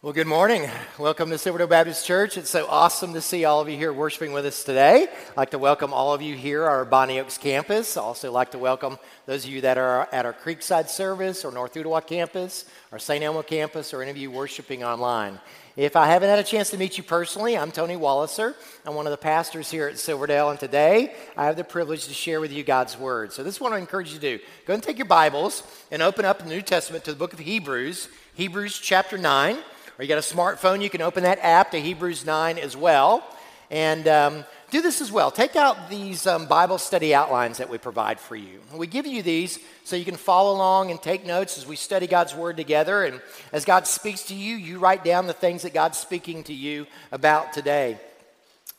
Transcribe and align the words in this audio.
Well, 0.00 0.12
good 0.12 0.28
morning. 0.28 0.70
Welcome 0.96 1.28
to 1.30 1.38
Silverdale 1.38 1.66
Baptist 1.66 2.06
Church. 2.06 2.36
It's 2.36 2.50
so 2.50 2.68
awesome 2.68 3.14
to 3.14 3.20
see 3.20 3.44
all 3.44 3.60
of 3.60 3.68
you 3.68 3.76
here 3.76 3.92
worshiping 3.92 4.30
with 4.30 4.46
us 4.46 4.62
today. 4.62 5.08
I'd 5.30 5.36
like 5.36 5.50
to 5.50 5.58
welcome 5.58 5.92
all 5.92 6.14
of 6.14 6.22
you 6.22 6.36
here 6.36 6.62
at 6.62 6.68
our 6.68 6.84
Bonny 6.84 7.18
Oaks 7.18 7.36
campus. 7.36 7.96
I 7.96 8.02
also 8.02 8.30
like 8.30 8.52
to 8.52 8.58
welcome 8.58 8.96
those 9.26 9.44
of 9.44 9.50
you 9.50 9.60
that 9.62 9.76
are 9.76 10.08
at 10.12 10.24
our 10.24 10.32
Creekside 10.32 10.88
service 10.88 11.44
or 11.44 11.50
North 11.50 11.74
Ooltewah 11.74 12.06
campus 12.06 12.66
or 12.92 13.00
St. 13.00 13.24
Elmo 13.24 13.42
campus 13.42 13.92
or 13.92 14.00
any 14.00 14.12
of 14.12 14.16
you 14.16 14.30
worshiping 14.30 14.84
online. 14.84 15.40
If 15.74 15.96
I 15.96 16.06
haven't 16.06 16.28
had 16.28 16.38
a 16.38 16.44
chance 16.44 16.70
to 16.70 16.78
meet 16.78 16.96
you 16.96 17.02
personally, 17.02 17.58
I'm 17.58 17.72
Tony 17.72 17.96
Walliser. 17.96 18.54
I'm 18.86 18.94
one 18.94 19.08
of 19.08 19.10
the 19.10 19.16
pastors 19.16 19.68
here 19.68 19.88
at 19.88 19.98
Silverdale, 19.98 20.50
and 20.50 20.60
today 20.60 21.16
I 21.36 21.46
have 21.46 21.56
the 21.56 21.64
privilege 21.64 22.06
to 22.06 22.14
share 22.14 22.40
with 22.40 22.52
you 22.52 22.62
God's 22.62 22.96
Word. 22.96 23.32
So, 23.32 23.42
this 23.42 23.56
is 23.56 23.60
what 23.60 23.72
I 23.72 23.78
encourage 23.78 24.12
you 24.12 24.20
to 24.20 24.38
do. 24.38 24.44
Go 24.64 24.74
and 24.74 24.82
take 24.82 24.98
your 24.98 25.06
Bibles 25.06 25.64
and 25.90 26.02
open 26.02 26.24
up 26.24 26.38
the 26.38 26.48
New 26.48 26.62
Testament 26.62 27.04
to 27.06 27.10
the 27.10 27.18
book 27.18 27.32
of 27.32 27.40
Hebrews, 27.40 28.08
Hebrews 28.34 28.78
chapter 28.78 29.18
9 29.18 29.58
or 29.98 30.04
you 30.04 30.08
got 30.08 30.18
a 30.18 30.20
smartphone, 30.34 30.80
you 30.80 30.90
can 30.90 31.02
open 31.02 31.24
that 31.24 31.40
app 31.40 31.72
to 31.72 31.80
Hebrews 31.80 32.24
9 32.24 32.56
as 32.58 32.76
well. 32.76 33.24
And 33.68 34.06
um, 34.06 34.44
do 34.70 34.80
this 34.80 35.00
as 35.00 35.10
well. 35.10 35.30
Take 35.32 35.56
out 35.56 35.90
these 35.90 36.26
um, 36.26 36.46
Bible 36.46 36.78
study 36.78 37.14
outlines 37.14 37.58
that 37.58 37.68
we 37.68 37.78
provide 37.78 38.20
for 38.20 38.36
you. 38.36 38.60
We 38.72 38.86
give 38.86 39.06
you 39.06 39.22
these 39.22 39.58
so 39.82 39.96
you 39.96 40.04
can 40.04 40.16
follow 40.16 40.54
along 40.54 40.92
and 40.92 41.02
take 41.02 41.26
notes 41.26 41.58
as 41.58 41.66
we 41.66 41.74
study 41.74 42.06
God's 42.06 42.34
Word 42.34 42.56
together. 42.56 43.04
And 43.04 43.20
as 43.52 43.64
God 43.64 43.86
speaks 43.86 44.22
to 44.24 44.34
you, 44.34 44.54
you 44.54 44.78
write 44.78 45.04
down 45.04 45.26
the 45.26 45.32
things 45.32 45.62
that 45.62 45.74
God's 45.74 45.98
speaking 45.98 46.44
to 46.44 46.54
you 46.54 46.86
about 47.10 47.52
today. 47.52 47.98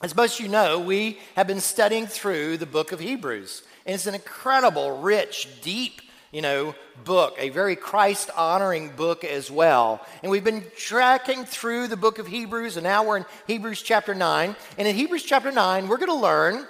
As 0.02 0.16
most 0.16 0.40
of 0.40 0.46
you 0.46 0.52
know, 0.52 0.80
we 0.80 1.20
have 1.36 1.48
been 1.48 1.60
studying 1.60 2.08
through 2.08 2.58
the 2.58 2.66
book 2.66 2.94
of 2.94 3.02
Hebrews. 3.02 3.64
And 3.86 3.94
it's 3.94 4.08
an 4.08 4.16
incredible, 4.16 5.02
rich, 5.02 5.50
deep 5.62 6.02
you 6.32 6.42
know, 6.42 6.76
book, 7.04 7.36
a 7.40 7.50
very 7.50 7.76
Christ 7.76 8.30
honoring 8.36 8.90
book 8.90 9.24
as 9.24 9.50
well. 9.50 10.06
And 10.22 10.32
we've 10.32 10.44
been 10.44 10.64
tracking 10.78 11.46
through 11.46 11.88
the 11.88 11.98
book 11.98 12.20
of 12.20 12.28
Hebrews, 12.28 12.78
and 12.78 12.84
now 12.84 13.04
we're 13.04 13.18
in 13.18 13.26
Hebrews 13.48 13.82
chapter 13.82 14.14
9. 14.14 14.56
And 14.78 14.88
in 14.88 14.96
Hebrews 14.96 15.24
chapter 15.24 15.52
9, 15.52 15.88
we're 15.88 15.98
going 15.98 16.10
to 16.10 16.16
learn 16.16 16.68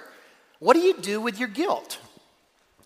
what 0.58 0.74
do 0.74 0.80
you 0.80 0.94
do 0.94 1.20
with 1.20 1.38
your 1.38 1.48
guilt? 1.48 1.98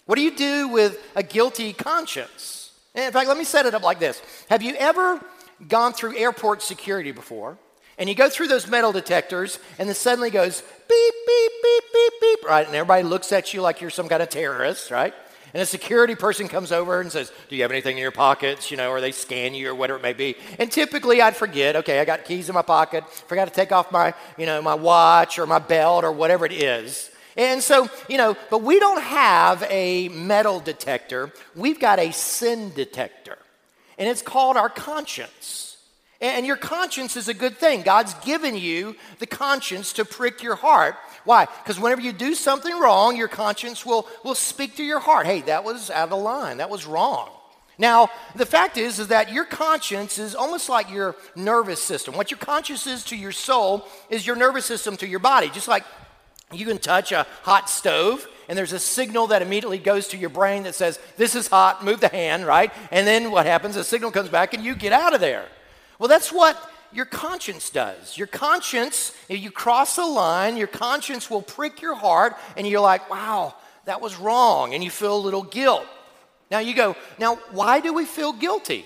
What 0.07 0.17
do 0.17 0.23
you 0.23 0.37
do 0.37 0.69
with 0.69 0.99
a 1.15 1.23
guilty 1.23 1.73
conscience? 1.73 2.73
And 2.95 3.05
in 3.05 3.13
fact, 3.13 3.29
let 3.29 3.39
me 3.39 3.45
set 3.45 3.67
it 3.67 3.75
up 3.75 3.83
like 3.83 3.99
this 3.99 4.21
Have 4.49 4.63
you 4.63 4.75
ever 4.77 5.21
gone 5.69 5.93
through 5.93 6.17
airport 6.17 6.63
security 6.63 7.13
before? 7.13 7.59
And 7.97 8.09
you 8.09 8.17
go 8.17 8.29
through 8.29 8.49
those 8.49 8.67
metal 8.67 8.91
detectors, 8.91 9.61
and 9.79 9.89
then 9.89 9.95
suddenly 9.95 10.31
goes 10.31 10.61
beep, 10.61 11.15
beep, 11.27 11.53
beep, 11.63 11.85
beep, 11.93 12.13
beep, 12.21 12.45
right? 12.45 12.67
And 12.67 12.75
everybody 12.75 13.05
looks 13.05 13.31
at 13.31 13.55
you 13.55 13.63
like 13.63 13.81
you're 13.81 13.91
some 13.91 14.09
kind 14.09 14.21
of 14.21 14.29
terrorist, 14.29 14.91
right? 14.91 15.15
And 15.55 15.63
a 15.63 15.67
security 15.67 16.17
person 16.17 16.49
comes 16.49 16.73
over 16.73 17.01
and 17.01 17.13
says, 17.13 17.33
Do 17.49 17.55
you 17.55 17.63
have 17.63 17.71
anything 17.71 17.97
in 17.97 18.03
your 18.03 18.11
pockets? 18.11 18.73
You 18.73 18.77
know, 18.77 18.91
or 18.91 19.01
they 19.01 19.13
scan 19.13 19.55
you 19.55 19.71
or 19.71 19.75
whatever 19.75 20.01
it 20.01 20.03
may 20.03 20.13
be. 20.13 20.37
And 20.59 20.71
typically 20.71 21.23
I'd 21.23 21.37
forget, 21.37 21.77
okay, 21.77 22.01
I 22.01 22.05
got 22.05 22.25
keys 22.25 22.49
in 22.49 22.57
my 22.57 22.63
pocket, 22.63 23.09
forgot 23.09 23.47
to 23.47 23.55
take 23.55 23.71
off 23.71 23.93
my, 23.93 24.15
you 24.37 24.47
know, 24.47 24.61
my 24.61 24.75
watch 24.75 25.39
or 25.39 25.47
my 25.47 25.61
belt 25.61 26.03
or 26.03 26.11
whatever 26.11 26.45
it 26.45 26.53
is. 26.53 27.09
And 27.37 27.63
so, 27.63 27.89
you 28.09 28.19
know, 28.19 28.37
but 28.51 28.63
we 28.63 28.81
don't 28.81 29.03
have 29.03 29.65
a 29.71 30.09
metal 30.09 30.59
detector. 30.59 31.33
We've 31.55 31.79
got 31.79 32.01
a 32.01 32.13
sin 32.13 32.73
detector. 32.75 33.39
And 33.97 34.09
it's 34.09 34.23
called 34.23 34.57
our 34.57 34.69
conscience. 34.69 35.77
And 36.21 36.47
your 36.47 36.57
conscience 36.57 37.17
is 37.17 37.29
a 37.29 37.35
good 37.35 37.59
thing. 37.59 37.83
God's 37.83 38.15
given 38.15 38.57
you 38.57 38.97
the 39.19 39.27
conscience 39.27 39.93
to 39.95 40.05
prick 40.05 40.43
your 40.43 40.55
heart. 40.57 40.97
Why? 41.25 41.47
Because 41.63 41.81
whenever 41.81 42.01
you 42.01 42.13
do 42.13 42.35
something 42.35 42.79
wrong, 42.79 43.17
your 43.17 43.29
conscience 43.29 43.85
will, 43.85 44.07
will 44.23 44.35
speak 44.35 44.77
to 44.77 44.85
your 44.85 45.01
heart. 45.01 45.27
Hey, 45.27 45.41
that 45.43 45.65
was 45.65 45.91
out 45.91 46.13
of 46.13 46.23
line. 46.23 46.59
That 46.59 46.71
was 46.71 46.87
wrong. 46.87 47.31
Now, 47.79 48.09
the 48.37 48.47
fact 48.47 48.77
is, 48.77 48.99
is 49.01 49.09
that 49.09 49.33
your 49.33 49.45
conscience 49.45 50.19
is 50.19 50.35
almost 50.35 50.69
like 50.69 50.91
your 50.91 51.17
nervous 51.35 51.83
system. 51.83 52.15
What 52.15 52.31
your 52.31 52.39
conscience 52.39 52.87
is 52.87 53.03
to 53.05 53.17
your 53.17 53.33
soul 53.33 53.87
is 54.11 54.27
your 54.27 54.37
nervous 54.37 54.65
system 54.65 54.97
to 54.99 55.09
your 55.09 55.19
body. 55.19 55.51
Just 55.51 55.67
like 55.67 55.85
you 56.53 56.67
can 56.67 56.79
touch 56.79 57.11
a 57.11 57.27
hot 57.43 57.69
stove 57.69 58.29
and 58.49 58.57
there's 58.57 58.73
a 58.73 58.79
signal 58.79 59.29
that 59.29 59.43
immediately 59.43 59.79
goes 59.79 60.09
to 60.09 60.19
your 60.19 60.31
brain 60.31 60.65
that 60.65 60.75
says, 60.75 60.99
This 61.17 61.35
is 61.35 61.49
hot, 61.49 61.85
move 61.85 62.01
the 62.01 62.09
hand, 62.09 62.47
right? 62.47 62.73
And 62.93 63.07
then 63.07 63.31
what 63.31 63.47
happens? 63.47 63.75
The 63.75 63.85
signal 63.85 64.11
comes 64.11 64.29
back 64.29 64.55
and 64.55 64.65
you 64.65 64.75
get 64.75 64.93
out 64.93 65.15
of 65.15 65.21
there. 65.21 65.47
Well, 65.99 66.09
that's 66.09 66.31
what 66.31 66.57
your 66.95 67.05
conscience 67.05 67.71
does. 67.71 68.17
Your 68.17 68.29
conscience, 68.29 69.13
if 69.29 69.43
you 69.43 69.51
cross 69.51 69.99
a 69.99 70.05
line, 70.05 70.57
your 70.57 70.69
conscience 70.69 71.29
will 71.29 71.43
prick 71.43 71.83
your 71.83 71.95
heart, 71.95 72.37
and 72.57 72.67
you're 72.67 72.81
like, 72.81 73.11
wow, 73.11 73.55
that 73.85 74.01
was 74.01 74.17
wrong, 74.17 74.75
and 74.75 74.83
you 74.83 74.91
feel 74.91 75.17
a 75.17 75.19
little 75.19 75.43
guilt. 75.43 75.85
Now 76.51 76.61
you 76.61 76.75
go, 76.75 76.95
now 77.19 77.37
why 77.51 77.81
do 77.81 77.93
we 77.93 78.05
feel 78.05 78.33
guilty? 78.33 78.85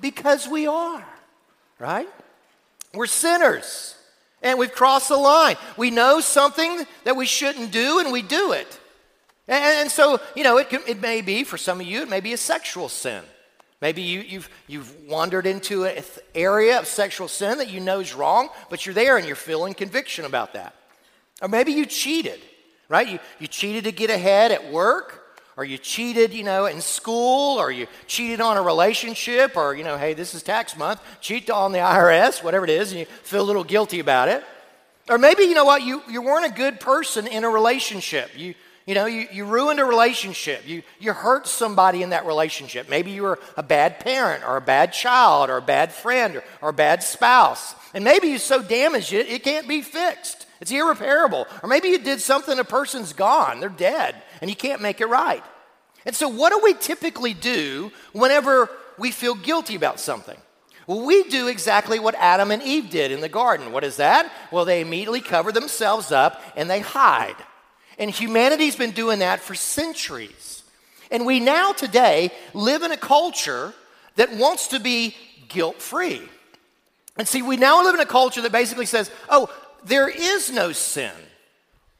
Because 0.00 0.46
we 0.46 0.66
are, 0.66 1.04
right? 1.78 2.08
We're 2.92 3.06
sinners, 3.06 3.96
and 4.42 4.58
we've 4.58 4.72
crossed 4.72 5.08
the 5.08 5.16
line. 5.16 5.56
We 5.76 5.90
know 5.90 6.20
something 6.20 6.86
that 7.04 7.16
we 7.16 7.24
shouldn't 7.24 7.72
do, 7.72 7.98
and 7.98 8.12
we 8.12 8.20
do 8.22 8.52
it. 8.52 8.80
And, 9.48 9.90
so, 9.90 10.20
you 10.34 10.42
know, 10.42 10.58
it, 10.58 10.72
it 10.86 11.00
may 11.00 11.20
be, 11.20 11.44
for 11.44 11.56
some 11.56 11.80
of 11.80 11.86
you, 11.86 12.02
it 12.02 12.10
may 12.10 12.20
be 12.20 12.32
a 12.32 12.36
sexual 12.36 12.88
sin. 12.88 13.22
Maybe 13.86 14.02
you, 14.02 14.18
have 14.18 14.28
you've, 14.28 14.50
you've 14.66 15.00
wandered 15.08 15.46
into 15.46 15.84
an 15.84 16.02
area 16.34 16.80
of 16.80 16.88
sexual 16.88 17.28
sin 17.28 17.58
that 17.58 17.70
you 17.70 17.78
know 17.78 18.00
is 18.00 18.14
wrong, 18.14 18.48
but 18.68 18.84
you're 18.84 18.96
there 18.96 19.16
and 19.16 19.24
you're 19.24 19.36
feeling 19.36 19.74
conviction 19.74 20.24
about 20.24 20.54
that. 20.54 20.74
Or 21.40 21.46
maybe 21.46 21.70
you 21.70 21.86
cheated, 21.86 22.40
right? 22.88 23.06
You, 23.06 23.20
you 23.38 23.46
cheated 23.46 23.84
to 23.84 23.92
get 23.92 24.10
ahead 24.10 24.50
at 24.50 24.72
work, 24.72 25.38
or 25.56 25.64
you 25.64 25.78
cheated, 25.78 26.34
you 26.34 26.42
know, 26.42 26.66
in 26.66 26.80
school, 26.80 27.60
or 27.60 27.70
you 27.70 27.86
cheated 28.08 28.40
on 28.40 28.56
a 28.56 28.62
relationship, 28.62 29.56
or, 29.56 29.76
you 29.76 29.84
know, 29.84 29.96
hey, 29.96 30.14
this 30.14 30.34
is 30.34 30.42
tax 30.42 30.76
month, 30.76 31.00
cheat 31.20 31.48
on 31.48 31.70
the 31.70 31.78
IRS, 31.78 32.42
whatever 32.42 32.64
it 32.64 32.70
is, 32.70 32.90
and 32.90 32.98
you 32.98 33.06
feel 33.06 33.42
a 33.42 33.46
little 33.46 33.62
guilty 33.62 34.00
about 34.00 34.28
it. 34.28 34.42
Or 35.08 35.16
maybe, 35.16 35.44
you 35.44 35.54
know 35.54 35.64
what, 35.64 35.82
you, 35.82 36.02
you 36.10 36.22
weren't 36.22 36.52
a 36.52 36.56
good 36.56 36.80
person 36.80 37.28
in 37.28 37.44
a 37.44 37.48
relationship. 37.48 38.32
You, 38.36 38.54
you 38.86 38.94
know, 38.94 39.06
you, 39.06 39.26
you 39.32 39.44
ruined 39.44 39.80
a 39.80 39.84
relationship. 39.84 40.62
You, 40.66 40.82
you 41.00 41.12
hurt 41.12 41.48
somebody 41.48 42.04
in 42.04 42.10
that 42.10 42.24
relationship. 42.24 42.88
Maybe 42.88 43.10
you 43.10 43.24
were 43.24 43.40
a 43.56 43.62
bad 43.62 43.98
parent 43.98 44.44
or 44.44 44.56
a 44.56 44.60
bad 44.60 44.92
child 44.92 45.50
or 45.50 45.56
a 45.56 45.62
bad 45.62 45.92
friend 45.92 46.36
or, 46.36 46.44
or 46.62 46.68
a 46.68 46.72
bad 46.72 47.02
spouse. 47.02 47.74
And 47.94 48.04
maybe 48.04 48.28
you 48.28 48.38
so 48.38 48.62
damaged 48.62 49.12
it, 49.12 49.28
it 49.28 49.42
can't 49.42 49.66
be 49.66 49.82
fixed. 49.82 50.46
It's 50.60 50.70
irreparable. 50.70 51.46
Or 51.62 51.68
maybe 51.68 51.88
you 51.88 51.98
did 51.98 52.20
something, 52.20 52.58
a 52.58 52.64
person's 52.64 53.12
gone, 53.12 53.58
they're 53.58 53.68
dead, 53.68 54.14
and 54.40 54.48
you 54.48 54.56
can't 54.56 54.80
make 54.80 55.00
it 55.00 55.06
right. 55.06 55.42
And 56.04 56.14
so, 56.14 56.28
what 56.28 56.52
do 56.52 56.60
we 56.62 56.74
typically 56.74 57.34
do 57.34 57.90
whenever 58.12 58.70
we 58.96 59.10
feel 59.10 59.34
guilty 59.34 59.74
about 59.74 59.98
something? 59.98 60.38
Well, 60.86 61.04
we 61.04 61.24
do 61.24 61.48
exactly 61.48 61.98
what 61.98 62.14
Adam 62.14 62.52
and 62.52 62.62
Eve 62.62 62.90
did 62.90 63.10
in 63.10 63.20
the 63.20 63.28
garden. 63.28 63.72
What 63.72 63.82
is 63.82 63.96
that? 63.96 64.30
Well, 64.52 64.64
they 64.64 64.80
immediately 64.80 65.20
cover 65.20 65.50
themselves 65.50 66.12
up 66.12 66.40
and 66.54 66.70
they 66.70 66.78
hide. 66.78 67.34
And 67.98 68.10
humanity's 68.10 68.76
been 68.76 68.90
doing 68.90 69.20
that 69.20 69.40
for 69.40 69.54
centuries. 69.54 70.62
And 71.10 71.24
we 71.24 71.40
now 71.40 71.72
today 71.72 72.30
live 72.52 72.82
in 72.82 72.92
a 72.92 72.96
culture 72.96 73.72
that 74.16 74.34
wants 74.36 74.68
to 74.68 74.80
be 74.80 75.14
guilt 75.48 75.80
free. 75.80 76.22
And 77.16 77.26
see, 77.26 77.42
we 77.42 77.56
now 77.56 77.82
live 77.82 77.94
in 77.94 78.00
a 78.00 78.06
culture 78.06 78.42
that 78.42 78.52
basically 78.52 78.86
says, 78.86 79.10
oh, 79.28 79.48
there 79.84 80.08
is 80.08 80.50
no 80.50 80.72
sin. 80.72 81.12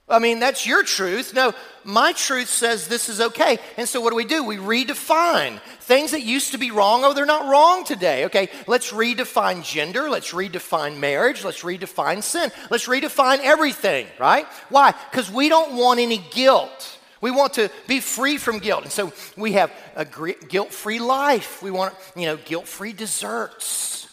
I 0.08 0.20
mean, 0.20 0.38
that's 0.38 0.64
your 0.64 0.84
truth. 0.84 1.34
No, 1.34 1.52
my 1.82 2.12
truth 2.12 2.48
says 2.48 2.86
this 2.86 3.08
is 3.08 3.20
okay. 3.20 3.58
And 3.76 3.88
so 3.88 4.00
what 4.00 4.10
do 4.10 4.16
we 4.16 4.24
do? 4.24 4.44
We 4.44 4.56
redefine 4.56 5.60
things 5.80 6.12
that 6.12 6.22
used 6.22 6.52
to 6.52 6.58
be 6.58 6.70
wrong. 6.70 7.02
Oh, 7.04 7.12
they're 7.12 7.26
not 7.26 7.50
wrong 7.50 7.84
today. 7.84 8.26
Okay, 8.26 8.48
let's 8.68 8.92
redefine 8.92 9.64
gender. 9.64 10.08
Let's 10.08 10.32
redefine 10.32 10.98
marriage. 10.98 11.44
Let's 11.44 11.62
redefine 11.62 12.22
sin. 12.22 12.52
Let's 12.70 12.86
redefine 12.86 13.40
everything, 13.40 14.06
right? 14.20 14.46
Why? 14.68 14.94
Because 15.10 15.28
we 15.28 15.48
don't 15.48 15.74
want 15.74 15.98
any 15.98 16.18
guilt. 16.18 16.98
We 17.20 17.32
want 17.32 17.54
to 17.54 17.68
be 17.88 17.98
free 17.98 18.36
from 18.36 18.60
guilt. 18.60 18.84
And 18.84 18.92
so 18.92 19.12
we 19.36 19.52
have 19.52 19.72
a 19.96 20.04
guilt 20.04 20.72
free 20.72 21.00
life. 21.00 21.62
We 21.64 21.72
want, 21.72 21.94
you 22.14 22.26
know, 22.26 22.36
guilt 22.36 22.68
free 22.68 22.92
desserts. 22.92 24.05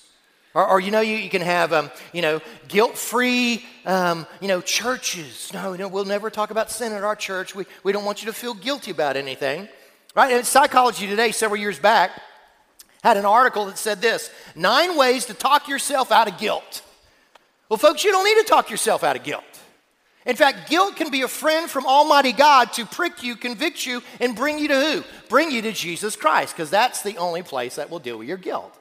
Or, 0.54 0.68
or, 0.68 0.80
you 0.80 0.92
know, 0.92 1.02
you, 1.02 1.16
you 1.16 1.30
can 1.30 1.42
have, 1.42 1.74
um, 1.74 1.90
you 2.12 2.22
know, 2.22 2.40
guilt-free, 2.68 3.66
um, 3.86 4.28
you 4.40 4.48
know, 4.48 4.62
churches. 4.62 5.50
No, 5.52 5.76
no, 5.76 5.88
we'll 5.88 6.06
never 6.06 6.30
talk 6.30 6.52
about 6.52 6.70
sin 6.70 6.94
at 6.94 7.04
our 7.04 7.16
church. 7.16 7.56
We, 7.56 7.66
we 7.84 7.92
don't 7.92 8.06
want 8.06 8.22
you 8.22 8.28
to 8.28 8.34
feel 8.34 8.54
guilty 8.54 8.92
about 8.92 9.18
anything. 9.18 9.68
Right? 10.16 10.32
And 10.32 10.46
Psychology 10.46 11.08
Today, 11.08 11.32
several 11.32 11.60
years 11.60 11.80
back, 11.80 12.12
had 13.04 13.18
an 13.18 13.26
article 13.26 13.66
that 13.66 13.80
said 13.80 14.00
this, 14.00 14.30
nine 14.56 14.96
ways 14.96 15.26
to 15.26 15.34
talk 15.34 15.68
yourself 15.68 16.12
out 16.12 16.28
of 16.28 16.38
guilt. 16.38 16.84
Well, 17.68 17.78
folks, 17.78 18.04
you 18.04 18.12
don't 18.12 18.24
need 18.24 18.44
to 18.44 18.48
talk 18.48 18.70
yourself 18.70 19.04
out 19.04 19.16
of 19.16 19.24
guilt. 19.24 19.44
In 20.26 20.36
fact, 20.36 20.70
guilt 20.70 20.96
can 20.96 21.10
be 21.10 21.24
a 21.24 21.28
friend 21.28 21.70
from 21.70 21.88
Almighty 21.88 22.32
God 22.32 22.72
to 22.74 22.86
prick 22.86 23.24
you, 23.24 23.36
convict 23.36 23.86
you, 23.86 24.04
and 24.22 24.36
bring 24.36 24.60
you 24.60 24.68
to 24.68 24.76
who? 24.76 25.04
Bring 25.28 25.52
you 25.52 25.64
to 25.64 25.72
Jesus 25.72 26.16
Christ, 26.16 26.56
because 26.56 26.70
that's 26.70 27.02
the 27.02 27.18
only 27.18 27.42
place 27.42 27.76
that 27.76 27.90
will 27.90 28.00
deal 28.00 28.20
with 28.20 28.28
your 28.28 28.38
guilt. 28.38 28.78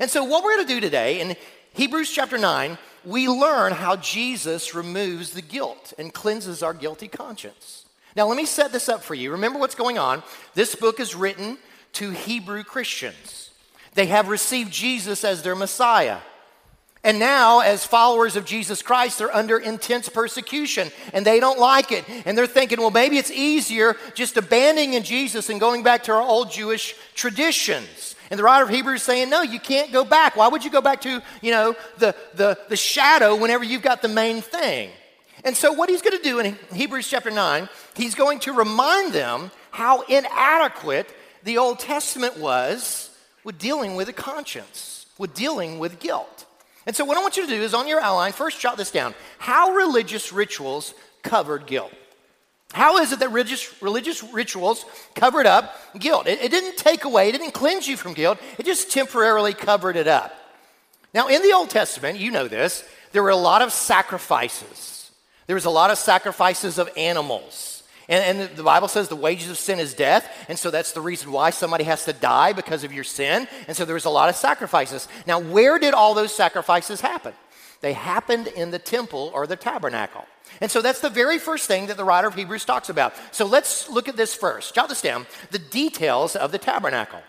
And 0.00 0.10
so, 0.10 0.24
what 0.24 0.42
we're 0.42 0.56
going 0.56 0.66
to 0.66 0.74
do 0.74 0.80
today 0.80 1.20
in 1.20 1.36
Hebrews 1.74 2.10
chapter 2.10 2.38
9, 2.38 2.78
we 3.04 3.28
learn 3.28 3.74
how 3.74 3.96
Jesus 3.96 4.74
removes 4.74 5.32
the 5.32 5.42
guilt 5.42 5.92
and 5.98 6.12
cleanses 6.12 6.62
our 6.62 6.72
guilty 6.72 7.06
conscience. 7.06 7.84
Now, 8.16 8.26
let 8.26 8.38
me 8.38 8.46
set 8.46 8.72
this 8.72 8.88
up 8.88 9.02
for 9.02 9.14
you. 9.14 9.30
Remember 9.32 9.58
what's 9.58 9.74
going 9.74 9.98
on. 9.98 10.22
This 10.54 10.74
book 10.74 11.00
is 11.00 11.14
written 11.14 11.58
to 11.92 12.10
Hebrew 12.10 12.64
Christians, 12.64 13.50
they 13.94 14.06
have 14.06 14.28
received 14.28 14.72
Jesus 14.72 15.22
as 15.22 15.42
their 15.42 15.54
Messiah. 15.54 16.18
And 17.02 17.18
now, 17.18 17.60
as 17.60 17.86
followers 17.86 18.36
of 18.36 18.44
Jesus 18.44 18.82
Christ, 18.82 19.18
they're 19.18 19.34
under 19.34 19.58
intense 19.58 20.10
persecution 20.10 20.90
and 21.14 21.24
they 21.24 21.40
don't 21.40 21.58
like 21.58 21.92
it. 21.92 22.04
And 22.26 22.36
they're 22.36 22.46
thinking, 22.46 22.78
well, 22.78 22.90
maybe 22.90 23.16
it's 23.16 23.30
easier 23.30 23.96
just 24.14 24.36
abandoning 24.36 25.02
Jesus 25.02 25.48
and 25.48 25.58
going 25.58 25.82
back 25.82 26.04
to 26.04 26.12
our 26.12 26.20
old 26.20 26.50
Jewish 26.50 26.94
traditions. 27.14 28.09
And 28.30 28.38
the 28.38 28.44
writer 28.44 28.64
of 28.64 28.70
Hebrews 28.70 29.02
saying, 29.02 29.28
no, 29.28 29.42
you 29.42 29.58
can't 29.58 29.92
go 29.92 30.04
back. 30.04 30.36
Why 30.36 30.46
would 30.46 30.64
you 30.64 30.70
go 30.70 30.80
back 30.80 31.00
to, 31.00 31.20
you 31.42 31.50
know, 31.50 31.74
the, 31.98 32.14
the, 32.34 32.56
the 32.68 32.76
shadow 32.76 33.34
whenever 33.34 33.64
you've 33.64 33.82
got 33.82 34.02
the 34.02 34.08
main 34.08 34.40
thing? 34.40 34.90
And 35.44 35.56
so 35.56 35.72
what 35.72 35.88
he's 35.88 36.02
going 36.02 36.16
to 36.16 36.22
do 36.22 36.38
in 36.38 36.56
Hebrews 36.72 37.08
chapter 37.08 37.30
9, 37.30 37.68
he's 37.96 38.14
going 38.14 38.38
to 38.40 38.52
remind 38.52 39.12
them 39.12 39.50
how 39.72 40.02
inadequate 40.02 41.12
the 41.42 41.58
Old 41.58 41.80
Testament 41.80 42.38
was 42.38 43.10
with 43.42 43.58
dealing 43.58 43.96
with 43.96 44.08
a 44.08 44.12
conscience, 44.12 45.06
with 45.18 45.34
dealing 45.34 45.78
with 45.78 45.98
guilt. 45.98 46.46
And 46.86 46.94
so 46.94 47.04
what 47.04 47.16
I 47.16 47.20
want 47.20 47.36
you 47.36 47.46
to 47.46 47.52
do 47.52 47.60
is 47.60 47.74
on 47.74 47.88
your 47.88 48.00
outline, 48.00 48.32
first 48.32 48.60
jot 48.60 48.76
this 48.76 48.90
down. 48.90 49.14
How 49.38 49.74
religious 49.74 50.32
rituals 50.32 50.94
covered 51.22 51.66
guilt. 51.66 51.92
How 52.72 52.98
is 52.98 53.12
it 53.12 53.18
that 53.18 53.30
religious, 53.30 53.82
religious 53.82 54.22
rituals 54.22 54.84
covered 55.14 55.46
up 55.46 55.76
guilt? 55.98 56.26
It, 56.26 56.40
it 56.40 56.50
didn't 56.50 56.76
take 56.76 57.04
away, 57.04 57.28
it 57.28 57.32
didn't 57.32 57.52
cleanse 57.52 57.88
you 57.88 57.96
from 57.96 58.14
guilt, 58.14 58.38
it 58.58 58.66
just 58.66 58.90
temporarily 58.90 59.54
covered 59.54 59.96
it 59.96 60.06
up. 60.06 60.32
Now, 61.12 61.28
in 61.28 61.42
the 61.42 61.52
Old 61.52 61.70
Testament, 61.70 62.18
you 62.18 62.30
know 62.30 62.46
this, 62.46 62.84
there 63.12 63.22
were 63.22 63.30
a 63.30 63.36
lot 63.36 63.62
of 63.62 63.72
sacrifices. 63.72 65.10
There 65.48 65.56
was 65.56 65.64
a 65.64 65.70
lot 65.70 65.90
of 65.90 65.98
sacrifices 65.98 66.78
of 66.78 66.88
animals. 66.96 67.82
And, 68.08 68.40
and, 68.40 68.56
the 68.56 68.62
Bible 68.62 68.88
says 68.88 69.08
the 69.08 69.16
wages 69.16 69.50
of 69.50 69.58
sin 69.58 69.78
is 69.78 69.94
death. 69.94 70.28
And 70.48 70.58
so 70.58 70.70
that's 70.70 70.92
the 70.92 71.00
reason 71.00 71.32
why 71.32 71.50
somebody 71.50 71.84
has 71.84 72.04
to 72.04 72.12
die 72.12 72.52
because 72.52 72.84
of 72.84 72.92
your 72.92 73.04
sin. 73.04 73.48
And 73.66 73.76
so 73.76 73.84
there 73.84 73.94
was 73.94 74.04
a 74.04 74.10
lot 74.10 74.28
of 74.28 74.36
sacrifices. 74.36 75.08
Now, 75.26 75.40
where 75.40 75.78
did 75.78 75.94
all 75.94 76.14
those 76.14 76.34
sacrifices 76.34 77.00
happen? 77.00 77.34
They 77.80 77.92
happened 77.92 78.48
in 78.48 78.70
the 78.70 78.78
temple 78.78 79.30
or 79.34 79.46
the 79.46 79.56
tabernacle. 79.56 80.24
And 80.60 80.70
so 80.70 80.82
that's 80.82 81.00
the 81.00 81.08
very 81.08 81.38
first 81.38 81.66
thing 81.66 81.86
that 81.86 81.96
the 81.96 82.04
writer 82.04 82.28
of 82.28 82.34
Hebrews 82.34 82.64
talks 82.64 82.90
about. 82.90 83.14
So 83.32 83.46
let's 83.46 83.88
look 83.88 84.08
at 84.08 84.16
this 84.16 84.34
first. 84.34 84.74
Jot 84.74 84.88
this 84.88 85.00
down 85.00 85.26
the 85.50 85.58
details 85.58 86.36
of 86.36 86.52
the 86.52 86.58
tabernacle. 86.58 87.20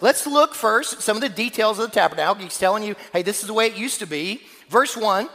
Let's 0.00 0.26
look 0.26 0.54
first 0.54 1.02
some 1.02 1.16
of 1.16 1.20
the 1.20 1.28
details 1.28 1.78
of 1.78 1.90
the 1.90 1.94
tabernacle. 1.94 2.36
He's 2.36 2.58
telling 2.58 2.84
you, 2.84 2.94
hey, 3.12 3.22
this 3.22 3.40
is 3.40 3.48
the 3.48 3.54
way 3.54 3.66
it 3.66 3.76
used 3.76 3.98
to 3.98 4.06
be. 4.06 4.42
Verse 4.68 4.96
1, 4.96 5.28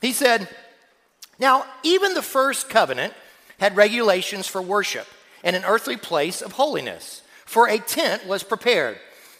he 0.00 0.12
said, 0.12 0.48
Now, 1.38 1.64
even 1.82 2.14
the 2.14 2.22
first 2.22 2.70
covenant 2.70 3.12
had 3.58 3.76
regulations 3.76 4.46
for 4.46 4.62
worship 4.62 5.06
and 5.42 5.56
an 5.56 5.64
earthly 5.64 5.96
place 5.96 6.40
of 6.40 6.52
holiness, 6.52 7.22
for 7.44 7.68
a 7.68 7.78
tent 7.78 8.26
was 8.26 8.42
prepared 8.42 8.98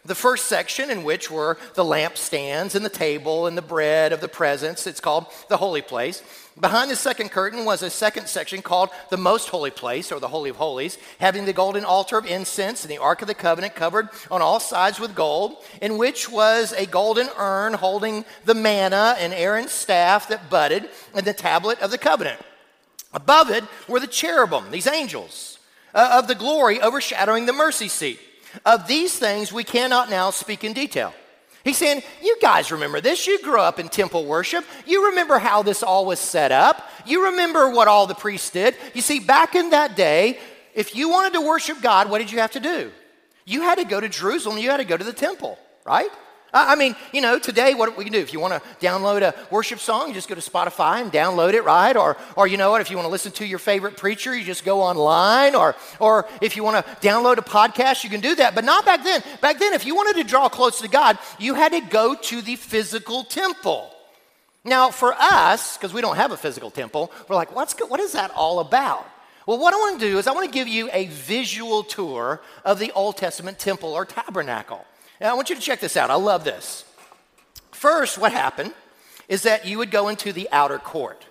the 0.09 0.15
first 0.15 0.47
section, 0.47 0.91
in 0.91 1.05
which 1.05 1.31
were 1.31 1.59
the 1.75 1.85
lampstands 1.85 2.75
and 2.75 2.85
the 2.85 2.91
table 2.91 3.47
and 3.47 3.57
the 3.57 3.63
bread 3.63 4.13
of 4.13 4.21
the 4.21 4.29
presence, 4.29 4.87
it's 4.87 5.01
called 5.01 5.27
the 5.49 5.59
holy 5.59 5.83
place. 5.83 6.23
Behind 6.59 6.91
the 6.91 6.97
second 6.97 7.31
curtain 7.31 7.65
was 7.65 7.83
a 7.83 7.91
second 7.91 8.27
section 8.27 8.63
called 8.63 8.89
the 9.11 9.17
most 9.17 9.49
holy 9.49 9.71
place, 9.71 10.11
or 10.11 10.19
the 10.19 10.27
Holy 10.27 10.51
of 10.51 10.57
Holies, 10.57 10.99
having 11.21 11.45
the 11.45 11.53
golden 11.53 11.85
altar 11.85 12.19
of 12.19 12.27
incense 12.27 12.83
and 12.83 12.91
the 12.91 12.99
Ark 12.99 13.23
of 13.23 13.29
the 13.29 13.35
Covenant 13.35 13.77
covered 13.77 14.09
on 14.31 14.43
all 14.43 14.59
sides 14.59 14.99
with 14.99 15.15
gold, 15.15 15.59
in 15.81 15.99
which 15.99 16.29
was 16.29 16.73
a 16.73 16.87
golden 16.87 17.29
urn 17.37 17.75
holding 17.75 18.25
the 18.45 18.55
manna 18.55 19.15
and 19.21 19.33
Aaron's 19.33 19.71
staff 19.71 20.29
that 20.29 20.51
budded, 20.51 20.89
and 21.15 21.25
the 21.25 21.33
tablet 21.33 21.81
of 21.81 21.93
the 21.93 21.99
covenant. 21.99 22.41
Above 23.13 23.51
it 23.51 23.65
were 23.87 24.01
the 24.01 24.07
cherubim, 24.07 24.71
these 24.71 24.87
angels, 24.87 25.59
uh, 25.95 26.19
of 26.19 26.27
the 26.27 26.35
glory 26.35 26.81
overshadowing 26.81 27.47
the 27.47 27.53
mercy 27.53 27.89
seat. 27.89 28.19
Of 28.65 28.87
these 28.87 29.19
things 29.19 29.53
we 29.53 29.65
cannot 29.65 30.11
now 30.11 30.31
speak 30.31 30.65
in 30.65 30.73
detail. 30.73 31.15
He's 31.65 31.77
saying, 31.77 32.03
You 32.23 32.39
guys 32.41 32.73
remember 32.73 33.01
this. 33.01 33.27
You 33.27 33.41
grew 33.43 33.61
up 33.61 33.79
in 33.79 33.89
temple 33.89 34.25
worship. 34.25 34.65
You 34.87 35.09
remember 35.11 35.39
how 35.39 35.63
this 35.63 35.83
all 35.83 36.07
was 36.07 36.19
set 36.19 36.53
up. 36.53 36.89
You 37.07 37.27
remember 37.27 37.71
what 37.71 37.89
all 37.89 38.07
the 38.07 38.15
priests 38.15 38.51
did. 38.51 38.75
You 38.95 39.03
see, 39.03 39.21
back 39.21 39.55
in 39.55 39.71
that 39.71 39.97
day, 39.97 40.39
if 40.75 40.95
you 40.95 41.09
wanted 41.11 41.35
to 41.35 41.41
worship 41.41 41.81
God, 41.83 42.09
what 42.09 42.19
did 42.19 42.31
you 42.31 42.39
have 42.39 42.53
to 42.53 42.61
do? 42.61 42.91
You 43.45 43.63
had 43.63 43.79
to 43.79 43.85
go 43.85 44.01
to 44.01 44.09
Jerusalem, 44.09 44.59
you 44.59 44.71
had 44.71 44.77
to 44.77 44.85
go 44.85 44.97
to 44.97 45.05
the 45.05 45.13
temple, 45.13 45.59
right? 45.85 46.11
I 46.53 46.77
mean, 46.77 46.97
you 47.13 47.21
know, 47.21 47.39
today 47.39 47.75
what 47.75 47.97
we 47.97 48.05
can 48.05 48.13
do, 48.13 48.19
if 48.19 48.33
you 48.33 48.41
want 48.41 48.55
to 48.55 48.87
download 48.87 49.21
a 49.21 49.35
worship 49.51 49.81
song, 49.81 50.09
you 50.09 50.15
just 50.15 50.29
go 50.29 50.35
to 50.35 50.41
Spotify 50.41 51.03
and 51.03 51.13
download 51.13 51.53
it, 51.53 51.63
right? 51.63 51.95
Or, 51.95 52.17
or 52.37 52.47
you 52.47 52.57
know 52.57 52.71
what, 52.71 52.81
if 52.81 52.91
you 52.91 52.97
want 52.97 53.07
to 53.07 53.11
listen 53.11 53.33
to 53.33 53.47
your 53.47 53.59
favorite 53.59 53.99
preacher, 53.99 54.35
you 54.35 54.45
just 54.45 54.65
go 54.65 54.81
online. 54.81 55.55
Or, 55.55 55.77
or 56.01 56.27
if 56.41 56.57
you 56.57 56.65
want 56.65 56.85
to 56.85 56.93
download 57.07 57.37
a 57.37 57.43
podcast, 57.43 58.03
you 58.03 58.09
can 58.09 58.21
do 58.21 58.35
that. 58.37 58.55
But 58.55 58.65
not 58.65 58.87
back 58.87 59.05
then. 59.05 59.23
Back 59.43 59.59
then, 59.59 59.75
if 59.75 59.85
you 59.85 59.95
wanted 59.95 60.17
to 60.23 60.25
draw 60.25 60.49
close 60.49 60.81
to 60.81 60.89
God, 60.89 61.19
you 61.39 61.55
had 61.55 61.73
to 61.73 61.81
go 61.81 62.15
to 62.15 62.41
the 62.41 62.57
physical 62.57 63.25
temple. 63.25 63.95
Now, 64.65 64.91
for 64.91 65.15
us, 65.15 65.77
because 65.77 65.93
we 65.93 66.01
don't 66.01 66.17
have 66.17 66.33
a 66.33 66.37
physical 66.37 66.71
temple, 66.71 67.13
we're 67.29 67.37
like, 67.37 67.55
what's, 67.55 67.79
what 67.81 68.01
is 68.01 68.13
that 68.13 68.31
all 68.31 68.61
about? 68.61 69.07
Well, 69.47 69.59
what 69.59 69.73
I 69.73 69.77
want 69.77 70.01
to 70.01 70.11
do 70.11 70.19
is 70.19 70.27
I 70.27 70.33
want 70.33 70.47
to 70.47 70.53
give 70.53 70.69
you 70.69 70.91
a 70.93 71.07
visual 71.07 71.83
tour 71.83 72.41
of 72.65 72.79
the 72.79 72.93
Old 72.93 73.17
Testament 73.17 73.59
temple 73.59 73.95
or 73.95 74.05
tabernacle. 74.05 74.85
Now, 75.21 75.31
I 75.31 75.35
want 75.35 75.51
you 75.51 75.57
to 75.57 75.63
check 75.63 75.81
this 75.81 75.97
out. 75.97 76.11
I 76.11 76.15
love 76.15 76.45
this. 76.45 76.85
First, 77.73 78.19
what 78.19 78.33
happened 78.33 78.73
is 79.29 79.43
that 79.43 79.67
you 79.67 79.79
would 79.79 79.91
go 79.91 80.09
into 80.09 80.33
the 80.33 80.49
outer 80.53 80.79
court. 80.79 81.25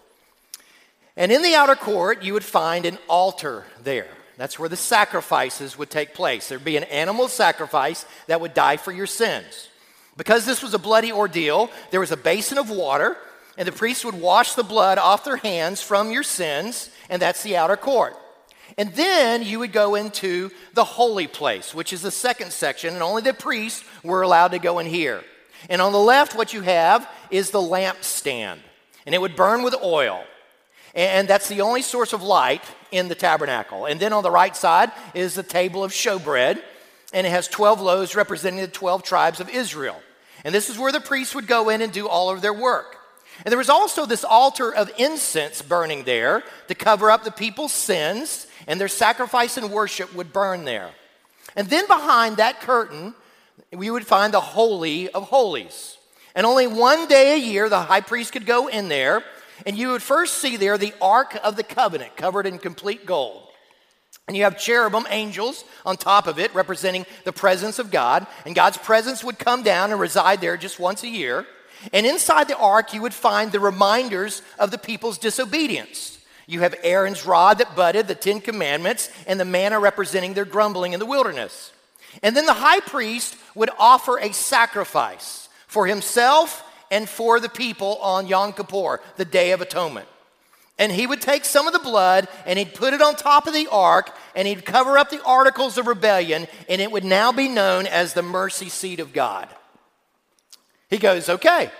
And 1.15 1.31
in 1.31 1.41
the 1.41 1.55
outer 1.55 1.75
court, 1.75 2.21
you 2.21 2.33
would 2.33 2.43
find 2.43 2.85
an 2.85 2.99
altar 3.09 3.65
there. 3.83 4.07
That's 4.37 4.59
where 4.59 4.69
the 4.69 4.75
sacrifices 4.75 5.77
would 5.77 5.89
take 5.89 6.13
place. 6.13 6.47
There'd 6.47 6.63
be 6.63 6.77
an 6.77 6.83
animal 6.85 7.27
sacrifice 7.27 8.05
that 8.27 8.39
would 8.39 8.53
die 8.53 8.77
for 8.77 8.91
your 8.91 9.07
sins. 9.07 9.69
Because 10.15 10.45
this 10.45 10.61
was 10.61 10.73
a 10.73 10.79
bloody 10.79 11.11
ordeal, 11.11 11.71
there 11.91 11.99
was 11.99 12.11
a 12.11 12.17
basin 12.17 12.57
of 12.57 12.69
water, 12.69 13.17
and 13.57 13.67
the 13.67 13.71
priest 13.71 14.05
would 14.05 14.19
wash 14.19 14.53
the 14.53 14.63
blood 14.63 14.97
off 14.97 15.23
their 15.23 15.37
hands 15.37 15.81
from 15.81 16.11
your 16.11 16.23
sins, 16.23 16.91
and 17.09 17.21
that's 17.21 17.41
the 17.41 17.57
outer 17.57 17.77
court. 17.77 18.15
And 18.77 18.93
then 18.93 19.41
you 19.41 19.59
would 19.59 19.71
go 19.71 19.95
into 19.95 20.51
the 20.73 20.83
holy 20.83 21.27
place, 21.27 21.73
which 21.73 21.91
is 21.91 22.03
the 22.03 22.11
second 22.11 22.51
section, 22.51 22.93
and 22.93 23.01
only 23.01 23.23
the 23.23 23.33
priests 23.33 23.83
were 24.03 24.21
allowed 24.21 24.49
to 24.49 24.59
go 24.59 24.77
in 24.77 24.85
here. 24.85 25.23
And 25.69 25.81
on 25.81 25.91
the 25.91 25.99
left, 25.99 26.35
what 26.35 26.53
you 26.53 26.61
have 26.61 27.09
is 27.31 27.49
the 27.49 27.59
lampstand, 27.59 28.59
and 29.05 29.15
it 29.15 29.21
would 29.21 29.35
burn 29.35 29.63
with 29.63 29.75
oil. 29.81 30.23
And 30.93 31.27
that's 31.27 31.47
the 31.47 31.61
only 31.61 31.81
source 31.81 32.13
of 32.13 32.21
light 32.21 32.63
in 32.91 33.07
the 33.07 33.15
tabernacle. 33.15 33.85
And 33.85 33.99
then 33.99 34.13
on 34.13 34.23
the 34.23 34.31
right 34.31 34.55
side 34.55 34.91
is 35.13 35.33
the 35.33 35.43
table 35.43 35.83
of 35.83 35.91
showbread, 35.91 36.61
and 37.13 37.25
it 37.25 37.29
has 37.31 37.47
12 37.47 37.81
loaves 37.81 38.15
representing 38.15 38.61
the 38.61 38.67
12 38.67 39.01
tribes 39.03 39.39
of 39.39 39.49
Israel. 39.49 40.01
And 40.43 40.53
this 40.53 40.69
is 40.69 40.77
where 40.77 40.91
the 40.91 40.99
priests 40.99 41.33
would 41.33 41.47
go 41.47 41.69
in 41.69 41.81
and 41.81 41.91
do 41.91 42.07
all 42.07 42.29
of 42.29 42.41
their 42.41 42.53
work. 42.53 42.97
And 43.43 43.51
there 43.51 43.57
was 43.57 43.69
also 43.69 44.05
this 44.05 44.23
altar 44.23 44.73
of 44.73 44.91
incense 44.97 45.61
burning 45.61 46.03
there 46.03 46.43
to 46.67 46.75
cover 46.75 47.11
up 47.11 47.23
the 47.23 47.31
people's 47.31 47.73
sins 47.73 48.46
and 48.67 48.79
their 48.79 48.87
sacrifice 48.87 49.57
and 49.57 49.71
worship 49.71 50.13
would 50.13 50.33
burn 50.33 50.65
there. 50.65 50.91
And 51.55 51.69
then 51.69 51.87
behind 51.87 52.37
that 52.37 52.59
curtain, 52.59 53.15
we 53.71 53.89
would 53.89 54.05
find 54.05 54.33
the 54.33 54.41
Holy 54.41 55.09
of 55.09 55.23
Holies. 55.23 55.97
And 56.35 56.45
only 56.45 56.67
one 56.67 57.07
day 57.07 57.33
a 57.33 57.37
year, 57.37 57.69
the 57.69 57.81
high 57.81 58.01
priest 58.01 58.33
could 58.33 58.45
go 58.45 58.67
in 58.67 58.89
there, 58.89 59.23
and 59.65 59.77
you 59.77 59.89
would 59.89 60.03
first 60.03 60.35
see 60.35 60.55
there 60.55 60.77
the 60.77 60.93
Ark 61.01 61.39
of 61.43 61.55
the 61.55 61.63
Covenant 61.63 62.15
covered 62.15 62.45
in 62.45 62.59
complete 62.59 63.05
gold. 63.05 63.43
And 64.27 64.35
you 64.35 64.43
have 64.43 64.59
cherubim, 64.59 65.07
angels, 65.09 65.63
on 65.85 65.95
top 65.95 66.27
of 66.27 66.37
it, 66.37 66.53
representing 66.53 67.05
the 67.23 67.31
presence 67.31 67.79
of 67.79 67.91
God. 67.91 68.27
And 68.45 68.53
God's 68.53 68.77
presence 68.77 69.23
would 69.23 69.39
come 69.39 69.63
down 69.63 69.91
and 69.91 69.99
reside 69.99 70.41
there 70.41 70.57
just 70.57 70.79
once 70.79 71.03
a 71.03 71.07
year. 71.07 71.47
And 71.93 72.05
inside 72.05 72.49
the 72.49 72.57
ark, 72.57 72.93
you 72.93 73.01
would 73.01 73.13
find 73.13 73.51
the 73.51 73.59
reminders 73.59 74.41
of 74.59 74.69
the 74.69 74.77
people's 74.77 75.17
disobedience. 75.17 76.16
You 76.47 76.61
have 76.61 76.75
Aaron's 76.81 77.25
rod 77.25 77.57
that 77.57 77.75
budded, 77.75 78.07
the 78.07 78.15
Ten 78.15 78.39
Commandments, 78.39 79.11
and 79.27 79.39
the 79.39 79.45
manna 79.45 79.79
representing 79.79 80.33
their 80.33 80.45
grumbling 80.45 80.93
in 80.93 80.99
the 80.99 81.05
wilderness. 81.05 81.73
And 82.23 82.35
then 82.35 82.45
the 82.45 82.53
high 82.53 82.79
priest 82.79 83.35
would 83.53 83.69
offer 83.77 84.17
a 84.17 84.33
sacrifice 84.33 85.49
for 85.67 85.85
himself 85.85 86.63
and 86.89 87.07
for 87.07 87.41
the 87.41 87.49
people 87.49 87.97
on 87.97 88.27
Yom 88.27 88.53
Kippur, 88.53 89.01
the 89.17 89.25
Day 89.25 89.51
of 89.51 89.61
Atonement. 89.61 90.07
And 90.79 90.91
he 90.91 91.05
would 91.05 91.21
take 91.21 91.43
some 91.43 91.67
of 91.67 91.73
the 91.73 91.79
blood 91.79 92.27
and 92.45 92.57
he'd 92.57 92.73
put 92.73 92.93
it 92.93 93.01
on 93.01 93.15
top 93.15 93.45
of 93.45 93.53
the 93.53 93.67
ark 93.69 94.15
and 94.35 94.47
he'd 94.47 94.63
cover 94.63 94.97
up 94.97 95.09
the 95.09 95.23
articles 95.23 95.77
of 95.77 95.87
rebellion, 95.87 96.47
and 96.69 96.79
it 96.79 96.91
would 96.91 97.03
now 97.03 97.31
be 97.31 97.49
known 97.49 97.87
as 97.87 98.13
the 98.13 98.21
mercy 98.21 98.69
seat 98.69 98.99
of 98.99 99.11
God. 99.11 99.49
He 100.89 100.97
goes, 100.97 101.27
Okay, 101.27 101.71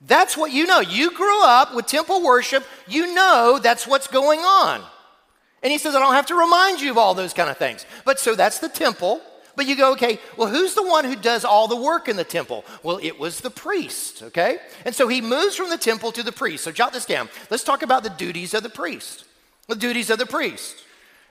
that's 0.00 0.36
what 0.36 0.52
you 0.52 0.66
know. 0.66 0.80
You 0.80 1.10
grew 1.12 1.44
up 1.44 1.74
with 1.74 1.86
temple 1.86 2.22
worship, 2.22 2.64
you 2.86 3.14
know 3.14 3.58
that's 3.62 3.86
what's 3.86 4.06
going 4.06 4.40
on. 4.40 4.82
And 5.62 5.72
he 5.72 5.78
says, 5.78 5.94
I 5.94 6.00
don't 6.00 6.14
have 6.14 6.26
to 6.26 6.34
remind 6.34 6.80
you 6.80 6.90
of 6.90 6.98
all 6.98 7.14
those 7.14 7.32
kind 7.32 7.50
of 7.50 7.56
things. 7.56 7.86
But 8.04 8.20
so 8.20 8.34
that's 8.34 8.58
the 8.58 8.68
temple. 8.68 9.20
But 9.56 9.66
you 9.66 9.74
go, 9.74 9.92
okay, 9.92 10.20
well, 10.36 10.48
who's 10.48 10.74
the 10.74 10.82
one 10.82 11.06
who 11.06 11.16
does 11.16 11.44
all 11.44 11.66
the 11.66 11.76
work 11.76 12.08
in 12.08 12.16
the 12.16 12.24
temple? 12.24 12.64
Well, 12.82 13.00
it 13.02 13.18
was 13.18 13.40
the 13.40 13.50
priest, 13.50 14.22
okay? 14.22 14.58
And 14.84 14.94
so 14.94 15.08
he 15.08 15.22
moves 15.22 15.56
from 15.56 15.70
the 15.70 15.78
temple 15.78 16.12
to 16.12 16.22
the 16.22 16.30
priest. 16.30 16.62
So 16.62 16.72
jot 16.72 16.92
this 16.92 17.06
down. 17.06 17.30
Let's 17.50 17.64
talk 17.64 17.82
about 17.82 18.02
the 18.02 18.10
duties 18.10 18.52
of 18.52 18.62
the 18.62 18.68
priest. 18.68 19.24
The 19.66 19.74
duties 19.74 20.10
of 20.10 20.18
the 20.18 20.26
priest. 20.26 20.76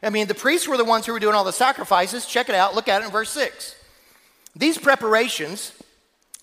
I 0.01 0.10
mean, 0.10 0.27
the 0.27 0.34
priests 0.34 0.67
were 0.67 0.75
the 0.75 0.84
ones 0.84 1.05
who 1.05 1.13
were 1.13 1.19
doing 1.19 1.36
all 1.36 1.43
the 1.43 1.53
sacrifices. 1.53 2.25
Check 2.25 2.50
it 2.50 2.55
out. 2.55 2.74
Look 2.74 2.88
at 2.88 3.03
it 3.03 3.05
in 3.05 3.12
verse 3.12 3.29
6. 3.29 3.75
These 4.55 4.79
preparations, 4.79 5.72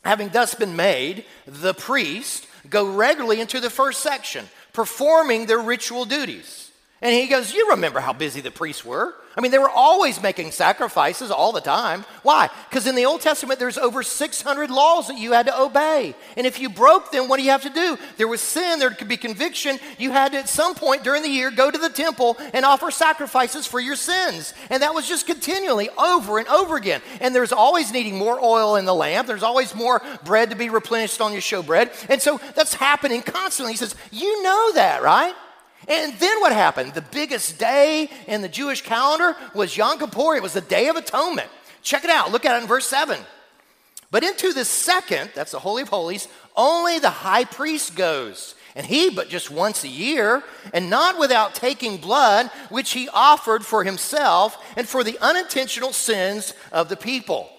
having 0.04 0.28
thus 0.28 0.54
been 0.54 0.76
made, 0.76 1.24
the 1.46 1.74
priest 1.74 2.46
go 2.68 2.86
regularly 2.86 3.40
into 3.40 3.60
the 3.60 3.70
first 3.70 4.00
section, 4.00 4.46
performing 4.72 5.46
their 5.46 5.60
ritual 5.60 6.04
duties. 6.04 6.70
And 7.00 7.14
he 7.14 7.26
goes, 7.26 7.52
You 7.52 7.70
remember 7.70 8.00
how 8.00 8.12
busy 8.12 8.40
the 8.40 8.50
priests 8.50 8.84
were. 8.84 9.14
I 9.36 9.40
mean, 9.40 9.50
they 9.50 9.58
were 9.58 9.70
always 9.70 10.20
making 10.20 10.50
sacrifices 10.50 11.30
all 11.30 11.52
the 11.52 11.60
time. 11.60 12.04
Why? 12.22 12.50
Because 12.68 12.86
in 12.86 12.94
the 12.94 13.06
Old 13.06 13.22
Testament, 13.22 13.58
there's 13.58 13.78
over 13.78 14.02
600 14.02 14.70
laws 14.70 15.08
that 15.08 15.18
you 15.18 15.32
had 15.32 15.46
to 15.46 15.58
obey. 15.58 16.14
And 16.36 16.46
if 16.46 16.60
you 16.60 16.68
broke 16.68 17.12
them, 17.12 17.28
what 17.28 17.38
do 17.38 17.42
you 17.42 17.50
have 17.50 17.62
to 17.62 17.70
do? 17.70 17.98
There 18.18 18.28
was 18.28 18.42
sin, 18.42 18.78
there 18.78 18.90
could 18.90 19.08
be 19.08 19.16
conviction. 19.16 19.78
You 19.98 20.10
had 20.10 20.32
to, 20.32 20.38
at 20.38 20.50
some 20.50 20.74
point 20.74 21.02
during 21.02 21.22
the 21.22 21.30
year, 21.30 21.50
go 21.50 21.70
to 21.70 21.78
the 21.78 21.88
temple 21.88 22.36
and 22.52 22.66
offer 22.66 22.90
sacrifices 22.90 23.66
for 23.66 23.80
your 23.80 23.96
sins. 23.96 24.52
And 24.68 24.82
that 24.82 24.92
was 24.92 25.08
just 25.08 25.26
continually 25.26 25.88
over 25.98 26.38
and 26.38 26.48
over 26.48 26.76
again. 26.76 27.00
And 27.20 27.34
there's 27.34 27.52
always 27.52 27.90
needing 27.90 28.18
more 28.18 28.38
oil 28.38 28.76
in 28.76 28.84
the 28.84 28.94
lamp, 28.94 29.26
there's 29.26 29.42
always 29.42 29.74
more 29.74 30.02
bread 30.24 30.50
to 30.50 30.56
be 30.56 30.68
replenished 30.68 31.22
on 31.22 31.32
your 31.32 31.40
showbread. 31.40 32.10
And 32.10 32.20
so 32.20 32.38
that's 32.54 32.74
happening 32.74 33.22
constantly. 33.22 33.72
He 33.72 33.78
says, 33.78 33.94
You 34.10 34.42
know 34.42 34.72
that, 34.74 35.02
right? 35.02 35.34
And 35.88 36.12
then 36.14 36.40
what 36.40 36.52
happened? 36.52 36.94
The 36.94 37.02
biggest 37.02 37.58
day 37.58 38.08
in 38.26 38.42
the 38.42 38.48
Jewish 38.48 38.82
calendar 38.82 39.36
was 39.54 39.76
Yom 39.76 39.98
Kippur. 39.98 40.36
It 40.36 40.42
was 40.42 40.52
the 40.52 40.60
Day 40.60 40.88
of 40.88 40.96
Atonement. 40.96 41.48
Check 41.82 42.04
it 42.04 42.10
out. 42.10 42.30
Look 42.30 42.44
at 42.44 42.56
it 42.56 42.62
in 42.62 42.68
verse 42.68 42.86
7. 42.86 43.18
But 44.10 44.22
into 44.22 44.52
the 44.52 44.64
second, 44.64 45.30
that's 45.34 45.52
the 45.52 45.58
Holy 45.58 45.82
of 45.82 45.88
Holies, 45.88 46.28
only 46.54 46.98
the 46.98 47.10
high 47.10 47.44
priest 47.44 47.96
goes. 47.96 48.54
And 48.74 48.86
he, 48.86 49.10
but 49.10 49.28
just 49.28 49.50
once 49.50 49.84
a 49.84 49.88
year, 49.88 50.42
and 50.72 50.88
not 50.88 51.18
without 51.18 51.54
taking 51.54 51.98
blood, 51.98 52.50
which 52.68 52.92
he 52.92 53.08
offered 53.08 53.64
for 53.64 53.84
himself 53.84 54.62
and 54.76 54.88
for 54.88 55.02
the 55.02 55.18
unintentional 55.20 55.92
sins 55.92 56.54
of 56.70 56.88
the 56.88 56.96
people. 56.96 57.50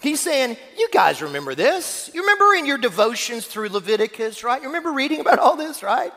He's 0.00 0.20
saying, 0.20 0.56
You 0.78 0.88
guys 0.92 1.22
remember 1.22 1.54
this. 1.54 2.10
You 2.14 2.22
remember 2.22 2.54
in 2.54 2.66
your 2.66 2.78
devotions 2.78 3.46
through 3.46 3.70
Leviticus, 3.70 4.44
right? 4.44 4.60
You 4.60 4.68
remember 4.68 4.92
reading 4.92 5.20
about 5.20 5.38
all 5.38 5.56
this, 5.56 5.82
right? 5.82 6.12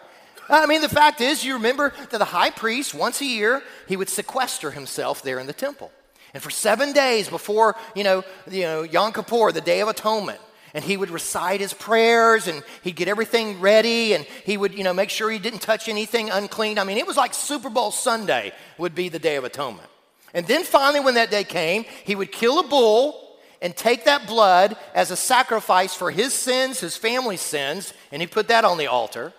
I 0.49 0.65
mean, 0.65 0.81
the 0.81 0.89
fact 0.89 1.21
is, 1.21 1.43
you 1.43 1.53
remember 1.53 1.93
that 2.09 2.17
the 2.17 2.25
high 2.25 2.49
priest, 2.49 2.93
once 2.93 3.21
a 3.21 3.25
year, 3.25 3.61
he 3.87 3.95
would 3.95 4.09
sequester 4.09 4.71
himself 4.71 5.21
there 5.21 5.39
in 5.39 5.47
the 5.47 5.53
temple. 5.53 5.91
And 6.33 6.41
for 6.41 6.49
seven 6.49 6.91
days 6.91 7.29
before, 7.29 7.75
you 7.95 8.03
know, 8.03 8.23
you 8.49 8.63
know, 8.63 8.83
Yom 8.83 9.13
Kippur, 9.13 9.51
the 9.51 9.61
Day 9.61 9.81
of 9.81 9.87
Atonement, 9.87 10.39
and 10.73 10.83
he 10.83 10.97
would 10.97 11.09
recite 11.09 11.61
his 11.61 11.73
prayers 11.73 12.47
and 12.47 12.63
he'd 12.83 12.95
get 12.95 13.07
everything 13.07 13.59
ready 13.59 14.13
and 14.13 14.25
he 14.45 14.57
would, 14.57 14.77
you 14.77 14.83
know, 14.83 14.93
make 14.93 15.09
sure 15.09 15.31
he 15.31 15.39
didn't 15.39 15.61
touch 15.61 15.87
anything 15.87 16.29
unclean. 16.29 16.77
I 16.77 16.83
mean, 16.83 16.97
it 16.97 17.07
was 17.07 17.17
like 17.17 17.33
Super 17.33 17.69
Bowl 17.69 17.91
Sunday 17.91 18.51
would 18.77 18.93
be 18.93 19.09
the 19.09 19.19
Day 19.19 19.35
of 19.35 19.43
Atonement. 19.43 19.87
And 20.33 20.45
then 20.45 20.63
finally, 20.63 20.99
when 20.99 21.15
that 21.15 21.31
day 21.31 21.43
came, 21.43 21.85
he 22.03 22.15
would 22.15 22.31
kill 22.31 22.59
a 22.59 22.67
bull 22.67 23.37
and 23.61 23.75
take 23.75 24.05
that 24.05 24.27
blood 24.27 24.77
as 24.93 25.09
a 25.09 25.15
sacrifice 25.15 25.95
for 25.95 26.11
his 26.11 26.33
sins, 26.33 26.79
his 26.79 26.95
family's 26.95 27.41
sins, 27.41 27.93
and 28.11 28.21
he 28.21 28.27
put 28.27 28.47
that 28.49 28.63
on 28.63 28.77
the 28.77 28.87
altar. 28.87 29.33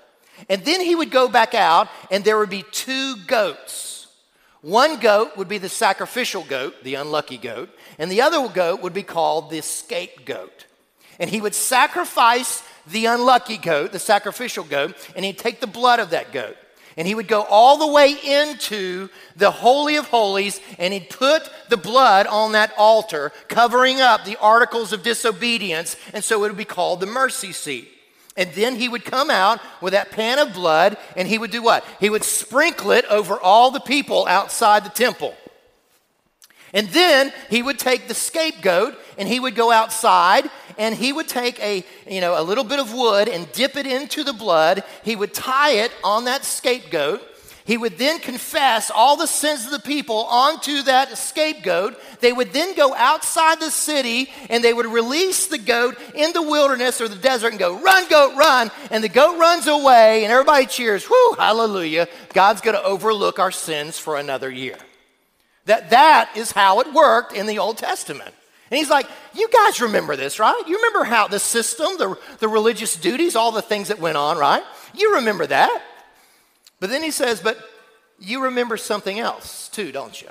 And 0.49 0.64
then 0.64 0.80
he 0.80 0.94
would 0.94 1.11
go 1.11 1.28
back 1.28 1.54
out, 1.54 1.88
and 2.11 2.25
there 2.25 2.38
would 2.38 2.50
be 2.50 2.64
two 2.70 3.16
goats. 3.26 4.09
One 4.62 4.99
goat 4.99 5.37
would 5.37 5.49
be 5.49 5.59
the 5.59 5.68
sacrificial 5.68 6.44
goat, 6.44 6.85
the 6.85 6.97
unlucky 6.97 7.38
goat, 7.38 7.70
and 7.99 8.11
the 8.11 8.23
other 8.23 8.47
goat 8.49 8.82
would 8.82 8.92
be 8.92 9.02
called 9.02 9.50
the 9.50 9.62
scapegoat. 9.62 10.66
And 11.18 11.30
he 11.30 11.40
would 11.40 11.54
sacrifice 11.54 12.62
the 12.87 13.06
unlucky 13.06 13.56
goat, 13.56 13.92
the 13.92 13.99
sacrificial 13.99 14.64
goat, 14.64 14.97
and 15.14 15.25
he'd 15.25 15.38
take 15.38 15.61
the 15.61 15.66
blood 15.66 16.00
of 16.00 16.11
that 16.11 16.32
goat. 16.32 16.56
And 16.97 17.06
he 17.06 17.14
would 17.14 17.28
go 17.28 17.42
all 17.42 17.78
the 17.78 17.87
way 17.87 18.12
into 18.12 19.09
the 19.37 19.50
Holy 19.50 19.97
of 19.97 20.09
Holies 20.09 20.61
and 20.78 20.92
he'd 20.92 21.09
put 21.09 21.49
the 21.68 21.76
blood 21.76 22.26
on 22.26 22.52
that 22.52 22.73
altar, 22.76 23.32
covering 23.49 24.00
up 24.00 24.25
the 24.25 24.37
articles 24.38 24.92
of 24.92 25.02
disobedience. 25.02 25.97
And 26.12 26.25
so 26.25 26.44
it 26.44 26.49
would 26.49 26.56
be 26.56 26.64
called 26.64 27.00
the 27.00 27.06
mercy 27.06 27.52
seat. 27.52 27.88
And 28.40 28.50
then 28.54 28.76
he 28.76 28.88
would 28.88 29.04
come 29.04 29.28
out 29.28 29.61
with 29.82 29.92
that 29.92 30.12
pan 30.12 30.38
of 30.38 30.54
blood 30.54 30.97
and 31.14 31.28
he 31.28 31.37
would 31.37 31.50
do 31.50 31.61
what? 31.61 31.85
He 32.00 32.09
would 32.09 32.25
sprinkle 32.25 32.90
it 32.92 33.04
over 33.11 33.38
all 33.38 33.70
the 33.70 33.80
people 33.80 34.26
outside 34.26 34.82
the 34.82 34.88
temple. 34.88 35.35
And 36.73 36.88
then 36.88 37.35
he 37.50 37.62
would 37.62 37.78
take 37.78 38.09
the 38.09 38.14
scapegoat 38.14 38.97
and 39.18 39.28
he 39.28 39.38
would 39.38 39.54
go 39.54 39.70
outside 39.70 40.50
and 40.78 40.94
he 40.94 41.12
would 41.12 41.28
take 41.28 41.61
a, 41.61 41.85
you 42.09 42.23
know, 42.23 42.40
a 42.40 42.42
little 42.42 42.64
bit 42.64 42.80
of 42.80 42.94
wood 42.94 43.28
and 43.28 43.52
dip 43.52 43.76
it 43.76 43.87
into 43.87 44.25
the 44.25 44.32
blood. 44.32 44.85
He 45.04 45.16
would 45.16 45.35
tie 45.35 45.73
it 45.73 45.92
on 46.02 46.25
that 46.25 46.47
scapegoat 46.47 47.20
he 47.71 47.77
would 47.77 47.99
then 47.99 48.19
confess 48.19 48.91
all 48.91 49.17
the 49.17 49.29
sins 49.29 49.65
of 49.65 49.71
the 49.71 49.79
people 49.79 50.25
onto 50.25 50.83
that 50.83 51.17
scapegoat. 51.17 51.97
They 52.19 52.33
would 52.33 52.53
then 52.53 52.75
go 52.75 52.93
outside 52.97 53.61
the 53.61 53.71
city 53.71 54.29
and 54.49 54.65
they 54.65 54.75
would 54.75 54.87
release 54.87 55.47
the 55.47 55.57
goat 55.57 55.97
in 56.17 56.33
the 56.33 56.43
wilderness 56.43 57.00
or 57.00 57.07
the 57.07 57.15
desert 57.15 57.53
and 57.53 57.61
go, 57.61 57.81
Run, 57.81 58.09
goat, 58.09 58.35
run. 58.37 58.73
And 58.91 59.05
the 59.05 59.09
goat 59.09 59.39
runs 59.39 59.69
away 59.69 60.25
and 60.25 60.33
everybody 60.33 60.67
cheers, 60.67 61.09
Whoo, 61.09 61.35
hallelujah. 61.39 62.09
God's 62.33 62.61
going 62.61 62.75
to 62.75 62.83
overlook 62.83 63.39
our 63.39 63.53
sins 63.53 64.00
for 64.00 64.17
another 64.17 64.50
year. 64.50 64.77
That, 65.67 65.91
that 65.91 66.33
is 66.35 66.50
how 66.50 66.81
it 66.81 66.93
worked 66.93 67.35
in 67.35 67.47
the 67.47 67.61
Old 67.61 67.79
Testament. 67.79 68.35
And 68.73 68.79
he's 68.79 68.91
like, 68.91 69.07
You 69.33 69.49
guys 69.49 69.81
remember 69.81 70.17
this, 70.17 70.41
right? 70.41 70.61
You 70.67 70.75
remember 70.79 71.05
how 71.05 71.29
the 71.29 71.39
system, 71.39 71.99
the, 71.99 72.19
the 72.41 72.49
religious 72.49 72.97
duties, 72.97 73.37
all 73.37 73.53
the 73.53 73.62
things 73.62 73.87
that 73.87 74.00
went 74.00 74.17
on, 74.17 74.39
right? 74.39 74.65
You 74.93 75.15
remember 75.15 75.47
that. 75.47 75.85
But 76.81 76.91
then 76.91 77.03
he 77.03 77.11
says, 77.11 77.41
But 77.41 77.59
you 78.19 78.45
remember 78.45 78.77
something 78.77 79.19
else 79.19 79.69
too, 79.69 79.93
don't 79.93 80.21
you? 80.21 80.29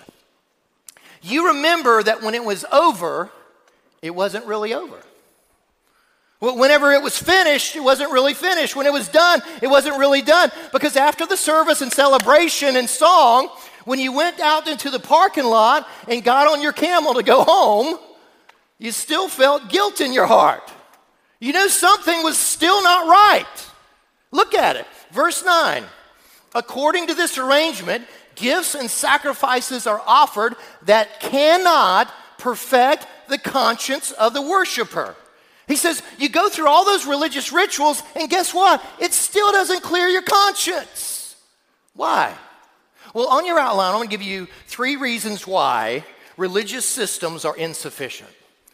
You 1.22 1.48
remember 1.48 2.04
that 2.04 2.22
when 2.22 2.36
it 2.36 2.44
was 2.44 2.66
over, 2.72 3.30
it 4.02 4.12
wasn't 4.12 4.46
really 4.46 4.74
over. 4.74 4.98
Whenever 6.42 6.94
it 6.94 7.02
was 7.02 7.18
finished, 7.18 7.76
it 7.76 7.82
wasn't 7.82 8.12
really 8.12 8.34
finished. 8.34 8.74
When 8.74 8.86
it 8.86 8.94
was 8.94 9.10
done, 9.10 9.42
it 9.62 9.68
wasn't 9.68 9.98
really 9.98 10.22
done. 10.22 10.50
Because 10.72 10.96
after 10.96 11.26
the 11.26 11.36
service 11.36 11.82
and 11.82 11.92
celebration 11.92 12.78
and 12.78 12.90
song, 12.90 13.50
when 13.84 14.00
you 14.00 14.14
went 14.14 14.40
out 14.40 14.68
into 14.70 14.90
the 14.90 15.00
parking 15.00 15.44
lot 15.44 15.86
and 16.08 16.24
got 16.24 16.48
on 16.48 16.62
your 16.62 16.72
camel 16.72 17.16
to 17.16 17.24
go 17.24 17.44
home, 17.44 18.00
you 18.78 18.94
still 18.94 19.28
felt 19.28 19.68
guilt 19.68 20.00
in 20.00 20.14
your 20.14 20.28
heart. 20.28 20.72
You 21.42 21.52
knew 21.52 21.68
something 21.68 22.24
was 22.24 22.38
still 22.38 22.82
not 22.84 23.08
right. 23.08 23.72
Look 24.32 24.54
at 24.54 24.78
it. 24.78 24.86
Verse 25.12 25.44
9. 25.44 25.84
According 26.60 27.08
to 27.08 27.14
this 27.14 27.38
arrangement, 27.38 28.06
gifts 28.36 28.76
and 28.76 28.92
sacrifices 28.92 29.88
are 29.88 30.02
offered 30.06 30.56
that 30.84 31.22
cannot 31.22 32.12
perfect 32.38 33.08
the 33.30 33.38
conscience 33.38 34.12
of 34.12 34.34
the 34.34 34.42
worshiper. 34.42 35.16
He 35.70 35.78
says, 35.78 36.04
You 36.18 36.28
go 36.28 36.50
through 36.50 36.68
all 36.68 36.84
those 36.84 37.08
religious 37.08 37.54
rituals, 37.54 38.04
and 38.14 38.30
guess 38.30 38.54
what? 38.54 38.84
It 39.00 39.14
still 39.14 39.54
doesn't 39.54 39.84
clear 39.84 40.08
your 40.08 40.22
conscience. 40.22 41.38
Why? 41.94 42.36
Well, 43.14 43.30
on 43.30 43.46
your 43.46 43.58
outline, 43.58 43.94
I'm 43.94 44.00
going 44.00 44.10
to 44.10 44.12
give 44.12 44.22
you 44.22 44.50
three 44.68 44.98
reasons 44.98 45.48
why 45.48 46.04
religious 46.36 46.86
systems 46.86 47.46
are 47.46 47.56
insufficient. 47.56 48.30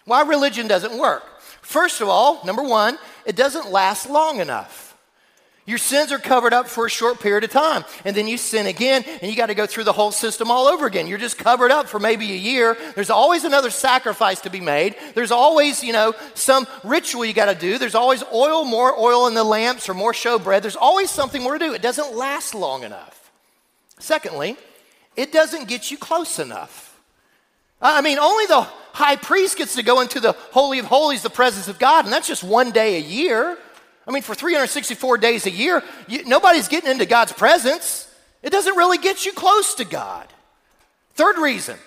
Why 0.05 0.23
religion 0.23 0.67
doesn't 0.67 0.97
work. 0.97 1.23
First 1.61 2.01
of 2.01 2.09
all, 2.09 2.43
number 2.45 2.63
one, 2.63 2.97
it 3.27 3.35
doesn't 3.35 3.71
last 3.71 4.09
long 4.09 4.39
enough. 4.39 4.84
Your 5.67 5.79
sins 5.79 6.11
are 6.11 6.19
covered 6.19 6.53
up 6.53 6.67
for 6.67 6.85
a 6.85 6.89
short 6.89 7.19
period 7.19 7.43
of 7.43 7.49
time, 7.49 7.85
and 8.03 8.15
then 8.15 8.27
you 8.27 8.37
sin 8.37 8.67
again, 8.67 9.03
and 9.19 9.31
you 9.31 9.35
got 9.35 9.47
to 9.47 9.55
go 9.55 9.65
through 9.65 9.85
the 9.85 9.93
whole 9.93 10.11
system 10.11 10.51
all 10.51 10.67
over 10.67 10.85
again. 10.85 11.07
You're 11.07 11.17
just 11.17 11.39
covered 11.39 11.71
up 11.71 11.87
for 11.87 11.99
maybe 11.99 12.31
a 12.31 12.35
year. 12.35 12.77
There's 12.93 13.09
always 13.09 13.45
another 13.45 13.71
sacrifice 13.71 14.41
to 14.41 14.51
be 14.51 14.61
made. 14.61 14.95
There's 15.15 15.31
always, 15.31 15.83
you 15.83 15.91
know, 15.91 16.13
some 16.35 16.67
ritual 16.83 17.25
you 17.25 17.33
got 17.33 17.51
to 17.51 17.59
do. 17.59 17.79
There's 17.79 17.95
always 17.95 18.23
oil, 18.31 18.63
more 18.63 18.93
oil 18.95 19.25
in 19.25 19.33
the 19.33 19.43
lamps, 19.43 19.89
or 19.89 19.95
more 19.95 20.13
showbread. 20.13 20.61
There's 20.61 20.75
always 20.75 21.09
something 21.09 21.41
more 21.41 21.57
to 21.57 21.65
do. 21.65 21.73
It 21.73 21.81
doesn't 21.81 22.15
last 22.15 22.53
long 22.53 22.83
enough. 22.83 23.31
Secondly, 23.97 24.57
it 25.15 25.31
doesn't 25.31 25.67
get 25.67 25.89
you 25.89 25.97
close 25.97 26.37
enough. 26.37 26.99
I 27.81 28.01
mean, 28.01 28.19
only 28.19 28.45
the 28.45 28.61
high 28.93 29.15
priest 29.15 29.57
gets 29.57 29.75
to 29.75 29.83
go 29.83 30.01
into 30.01 30.19
the 30.19 30.33
Holy 30.51 30.77
of 30.77 30.85
Holies, 30.85 31.23
the 31.23 31.29
presence 31.31 31.67
of 31.67 31.79
God, 31.79 32.05
and 32.05 32.13
that's 32.13 32.27
just 32.27 32.43
one 32.43 32.69
day 32.69 32.97
a 32.97 33.01
year. 33.01 33.57
I 34.07 34.11
mean, 34.11 34.21
for 34.21 34.35
364 34.35 35.17
days 35.17 35.45
a 35.45 35.51
year, 35.51 35.83
you, 36.07 36.25
nobody's 36.25 36.67
getting 36.67 36.91
into 36.91 37.05
God's 37.05 37.33
presence. 37.33 38.11
It 38.43 38.51
doesn't 38.51 38.75
really 38.75 38.97
get 38.97 39.25
you 39.25 39.33
close 39.33 39.75
to 39.75 39.85
God. 39.85 40.27
Third 41.15 41.37
reason, 41.37 41.77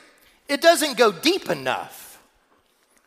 it 0.48 0.60
doesn't 0.60 0.96
go 0.96 1.12
deep 1.12 1.48
enough. 1.50 2.20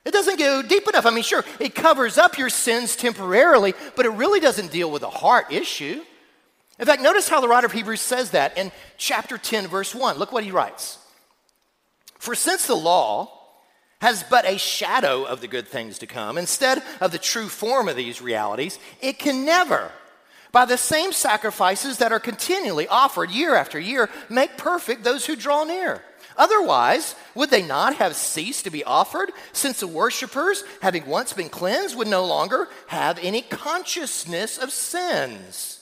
It 0.03 0.12
doesn't 0.12 0.39
go 0.39 0.62
deep 0.62 0.88
enough. 0.88 1.06
I 1.06 1.12
mean, 1.12 1.24
sure, 1.24 1.44
it 1.60 1.75
covers 1.75 2.18
up 2.18 2.38
your 2.38 2.50
sins 2.50 2.96
temporarily, 2.96 3.74
but 3.96 4.06
it 4.06 4.10
really 4.10 4.39
doesn't 4.39 4.72
deal 4.72 4.89
with 4.89 5.03
a 5.03 5.10
heart 5.10 5.51
issue. 5.51 6.01
In 6.80 6.86
fact, 6.86 7.03
notice 7.03 7.30
how 7.30 7.41
the 7.41 7.48
writer 7.48 7.68
of 7.68 7.74
Hebrews 7.74 8.01
says 8.01 8.32
that 8.32 8.58
in 8.58 8.72
chapter 8.98 9.38
10, 9.38 9.68
verse 9.68 9.94
1. 9.94 10.18
Look 10.18 10.32
what 10.32 10.44
he 10.44 10.51
writes. 10.51 10.98
For 12.18 12.34
since 12.34 12.65
the 12.65 12.75
law, 12.75 13.40
has 14.01 14.24
but 14.24 14.46
a 14.46 14.58
shadow 14.58 15.24
of 15.24 15.41
the 15.41 15.48
good 15.48 15.67
things 15.67 16.00
to 16.00 16.08
come 16.08 16.38
instead 16.38 16.84
of 17.00 17.12
the 17.12 17.17
true 17.17 17.48
form 17.48 17.88
of 17.88 17.96
these 17.96 18.22
realities, 18.22 18.77
it 19.01 19.17
can 19.17 19.46
never, 19.46 19.91
by 20.51 20.65
the 20.65 20.77
same 20.77 21.12
sacrifices 21.12 21.98
that 22.00 22.12
are 22.12 22.20
continually 22.20 22.88
offered 22.88 23.31
year 23.31 23.55
after 23.55 23.79
year, 23.79 24.10
make 24.29 24.58
perfect 24.58 25.03
those 25.03 25.25
who 25.25 25.36
draw 25.36 25.63
near. 25.63 26.03
Otherwise, 26.38 27.15
would 27.36 27.50
they 27.50 27.62
not 27.62 27.96
have 27.96 28.15
ceased 28.15 28.63
to 28.63 28.72
be 28.72 28.84
offered, 28.84 29.31
since 29.53 29.79
the 29.79 29.88
worshippers, 29.88 30.63
having 30.81 31.05
once 31.05 31.34
been 31.34 31.50
cleansed, 31.50 31.96
would 31.96 32.08
no 32.08 32.25
longer 32.25 32.67
have 32.88 33.20
any 33.22 33.41
consciousness 33.41 34.58
of 34.58 34.72
sins? 34.72 35.81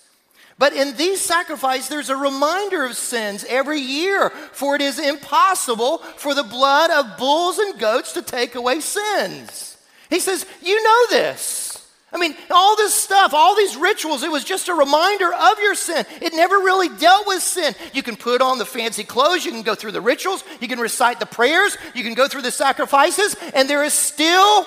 But 0.60 0.74
in 0.74 0.98
these 0.98 1.22
sacrifices, 1.22 1.88
there's 1.88 2.10
a 2.10 2.18
reminder 2.18 2.86
of 2.86 2.98
sins 2.98 3.46
every 3.48 3.80
year, 3.80 4.30
for 4.52 4.76
it 4.76 4.82
is 4.82 5.00
impossible 5.00 6.00
for 6.18 6.36
the 6.36 6.44
blood 6.44 6.92
of 6.92 7.18
bulls 7.18 7.58
and 7.58 7.80
goats 7.80 8.12
to 8.14 8.22
take 8.22 8.56
away 8.56 8.82
sins. 8.82 9.78
He 10.10 10.20
says, 10.20 10.46
You 10.62 10.84
know 10.84 11.06
this. 11.12 11.70
I 12.12 12.18
mean, 12.18 12.36
all 12.52 12.76
this 12.76 12.94
stuff, 12.94 13.34
all 13.34 13.56
these 13.56 13.78
rituals, 13.78 14.24
it 14.24 14.32
was 14.32 14.44
just 14.44 14.68
a 14.68 14.74
reminder 14.74 15.32
of 15.32 15.60
your 15.60 15.76
sin. 15.76 16.06
It 16.22 16.34
never 16.34 16.56
really 16.56 16.90
dealt 16.90 17.28
with 17.28 17.42
sin. 17.42 17.74
You 17.94 18.04
can 18.04 18.18
put 18.18 18.42
on 18.42 18.58
the 18.58 18.66
fancy 18.66 19.04
clothes, 19.04 19.46
you 19.46 19.52
can 19.52 19.62
go 19.62 19.76
through 19.76 19.92
the 19.92 20.02
rituals, 20.02 20.44
you 20.60 20.68
can 20.68 20.80
recite 20.80 21.20
the 21.20 21.26
prayers, 21.26 21.78
you 21.94 22.04
can 22.04 22.16
go 22.16 22.28
through 22.28 22.42
the 22.42 22.52
sacrifices, 22.52 23.36
and 23.54 23.70
there 23.70 23.84
is 23.84 23.94
still 23.94 24.66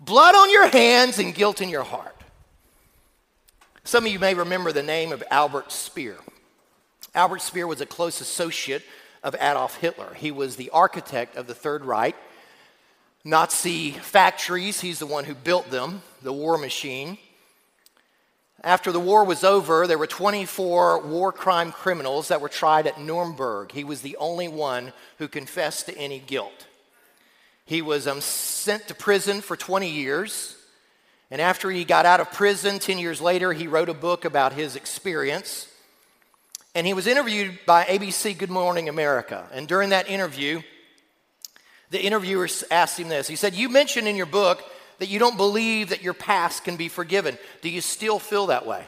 blood 0.00 0.34
on 0.34 0.50
your 0.50 0.66
hands 0.66 1.18
and 1.18 1.34
guilt 1.34 1.62
in 1.62 1.70
your 1.70 1.84
heart. 1.84 2.13
Some 3.86 4.06
of 4.06 4.12
you 4.12 4.18
may 4.18 4.32
remember 4.32 4.72
the 4.72 4.82
name 4.82 5.12
of 5.12 5.22
Albert 5.30 5.70
Speer. 5.70 6.16
Albert 7.14 7.42
Speer 7.42 7.66
was 7.66 7.82
a 7.82 7.86
close 7.86 8.22
associate 8.22 8.82
of 9.22 9.34
Adolf 9.34 9.76
Hitler. 9.76 10.14
He 10.14 10.30
was 10.30 10.56
the 10.56 10.70
architect 10.70 11.36
of 11.36 11.46
the 11.46 11.54
Third 11.54 11.84
Reich. 11.84 12.16
Nazi 13.24 13.90
factories, 13.90 14.80
he's 14.80 15.00
the 15.00 15.06
one 15.06 15.24
who 15.24 15.34
built 15.34 15.70
them, 15.70 16.00
the 16.22 16.32
war 16.32 16.56
machine. 16.56 17.18
After 18.62 18.90
the 18.90 18.98
war 18.98 19.22
was 19.22 19.44
over, 19.44 19.86
there 19.86 19.98
were 19.98 20.06
24 20.06 21.02
war 21.02 21.30
crime 21.30 21.70
criminals 21.70 22.28
that 22.28 22.40
were 22.40 22.48
tried 22.48 22.86
at 22.86 22.98
Nuremberg. 22.98 23.70
He 23.70 23.84
was 23.84 24.00
the 24.00 24.16
only 24.16 24.48
one 24.48 24.94
who 25.18 25.28
confessed 25.28 25.86
to 25.86 25.98
any 25.98 26.20
guilt. 26.20 26.66
He 27.66 27.82
was 27.82 28.06
um, 28.06 28.22
sent 28.22 28.88
to 28.88 28.94
prison 28.94 29.42
for 29.42 29.58
20 29.58 29.90
years. 29.90 30.56
And 31.30 31.40
after 31.40 31.70
he 31.70 31.84
got 31.84 32.06
out 32.06 32.20
of 32.20 32.30
prison 32.32 32.78
10 32.78 32.98
years 32.98 33.20
later, 33.20 33.52
he 33.52 33.66
wrote 33.66 33.88
a 33.88 33.94
book 33.94 34.24
about 34.24 34.52
his 34.52 34.76
experience. 34.76 35.68
And 36.74 36.86
he 36.86 36.94
was 36.94 37.06
interviewed 37.06 37.58
by 37.66 37.84
ABC 37.84 38.36
Good 38.36 38.50
Morning 38.50 38.88
America. 38.88 39.46
And 39.52 39.66
during 39.68 39.90
that 39.90 40.08
interview, 40.08 40.62
the 41.90 42.02
interviewer 42.02 42.48
asked 42.70 42.98
him 42.98 43.08
this. 43.08 43.28
He 43.28 43.36
said, 43.36 43.54
You 43.54 43.68
mentioned 43.68 44.08
in 44.08 44.16
your 44.16 44.26
book 44.26 44.62
that 44.98 45.08
you 45.08 45.18
don't 45.18 45.36
believe 45.36 45.90
that 45.90 46.02
your 46.02 46.14
past 46.14 46.64
can 46.64 46.76
be 46.76 46.88
forgiven. 46.88 47.38
Do 47.62 47.68
you 47.68 47.80
still 47.80 48.18
feel 48.18 48.46
that 48.46 48.66
way? 48.66 48.84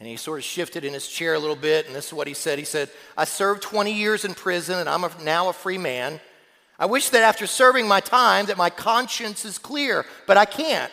And 0.00 0.08
he 0.08 0.16
sort 0.16 0.40
of 0.40 0.44
shifted 0.44 0.84
in 0.84 0.92
his 0.92 1.06
chair 1.06 1.34
a 1.34 1.38
little 1.38 1.54
bit, 1.54 1.86
and 1.86 1.94
this 1.94 2.08
is 2.08 2.12
what 2.12 2.26
he 2.26 2.34
said. 2.34 2.58
He 2.58 2.64
said, 2.64 2.90
I 3.16 3.24
served 3.24 3.62
20 3.62 3.92
years 3.92 4.24
in 4.24 4.34
prison, 4.34 4.80
and 4.80 4.88
I'm 4.88 5.04
a, 5.04 5.10
now 5.22 5.48
a 5.48 5.52
free 5.52 5.78
man. 5.78 6.20
I 6.76 6.86
wish 6.86 7.10
that 7.10 7.22
after 7.22 7.46
serving 7.46 7.86
my 7.86 8.00
time 8.00 8.46
that 8.46 8.56
my 8.56 8.68
conscience 8.68 9.44
is 9.44 9.58
clear, 9.58 10.04
but 10.26 10.36
I 10.36 10.44
can't. 10.44 10.92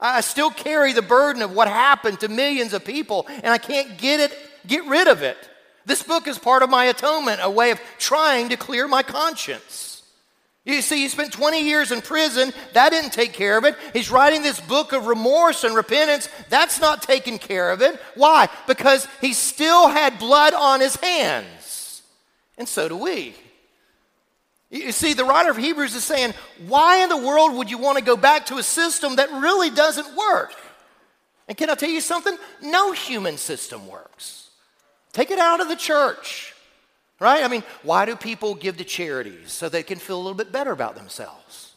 I 0.00 0.20
still 0.20 0.50
carry 0.50 0.92
the 0.92 1.02
burden 1.02 1.42
of 1.42 1.52
what 1.52 1.68
happened 1.68 2.20
to 2.20 2.28
millions 2.28 2.72
of 2.72 2.84
people, 2.84 3.26
and 3.28 3.46
I 3.46 3.58
can't 3.58 3.96
get 3.96 4.20
it, 4.20 4.36
get 4.66 4.84
rid 4.86 5.08
of 5.08 5.22
it. 5.22 5.36
This 5.86 6.02
book 6.02 6.26
is 6.26 6.38
part 6.38 6.62
of 6.62 6.70
my 6.70 6.86
atonement, 6.86 7.40
a 7.42 7.50
way 7.50 7.70
of 7.70 7.80
trying 7.98 8.48
to 8.48 8.56
clear 8.56 8.88
my 8.88 9.02
conscience. 9.02 10.02
You 10.64 10.80
see, 10.80 10.98
he 11.02 11.08
spent 11.08 11.30
20 11.32 11.62
years 11.62 11.92
in 11.92 12.00
prison. 12.00 12.52
That 12.72 12.90
didn't 12.90 13.12
take 13.12 13.34
care 13.34 13.58
of 13.58 13.64
it. 13.64 13.76
He's 13.92 14.10
writing 14.10 14.42
this 14.42 14.60
book 14.60 14.92
of 14.92 15.06
remorse 15.06 15.62
and 15.62 15.74
repentance. 15.74 16.28
That's 16.48 16.80
not 16.80 17.02
taking 17.02 17.38
care 17.38 17.70
of 17.70 17.82
it. 17.82 18.00
Why? 18.14 18.48
Because 18.66 19.06
he 19.20 19.34
still 19.34 19.88
had 19.88 20.18
blood 20.18 20.54
on 20.54 20.80
his 20.80 20.96
hands. 20.96 22.02
And 22.56 22.66
so 22.66 22.88
do 22.88 22.96
we. 22.96 23.34
You 24.74 24.90
see, 24.90 25.12
the 25.14 25.24
writer 25.24 25.50
of 25.50 25.56
Hebrews 25.56 25.94
is 25.94 26.02
saying, 26.02 26.34
why 26.66 27.04
in 27.04 27.08
the 27.08 27.16
world 27.16 27.54
would 27.54 27.70
you 27.70 27.78
want 27.78 27.96
to 27.98 28.02
go 28.02 28.16
back 28.16 28.46
to 28.46 28.56
a 28.56 28.62
system 28.62 29.16
that 29.16 29.30
really 29.30 29.70
doesn't 29.70 30.16
work? 30.16 30.52
And 31.46 31.56
can 31.56 31.70
I 31.70 31.76
tell 31.76 31.88
you 31.88 32.00
something? 32.00 32.36
No 32.60 32.90
human 32.90 33.36
system 33.36 33.86
works. 33.86 34.50
Take 35.12 35.30
it 35.30 35.38
out 35.38 35.60
of 35.60 35.68
the 35.68 35.76
church, 35.76 36.54
right? 37.20 37.44
I 37.44 37.48
mean, 37.48 37.62
why 37.84 38.04
do 38.04 38.16
people 38.16 38.56
give 38.56 38.78
to 38.78 38.84
charities? 38.84 39.52
So 39.52 39.68
they 39.68 39.84
can 39.84 40.00
feel 40.00 40.16
a 40.16 40.22
little 40.22 40.34
bit 40.34 40.50
better 40.50 40.72
about 40.72 40.96
themselves. 40.96 41.73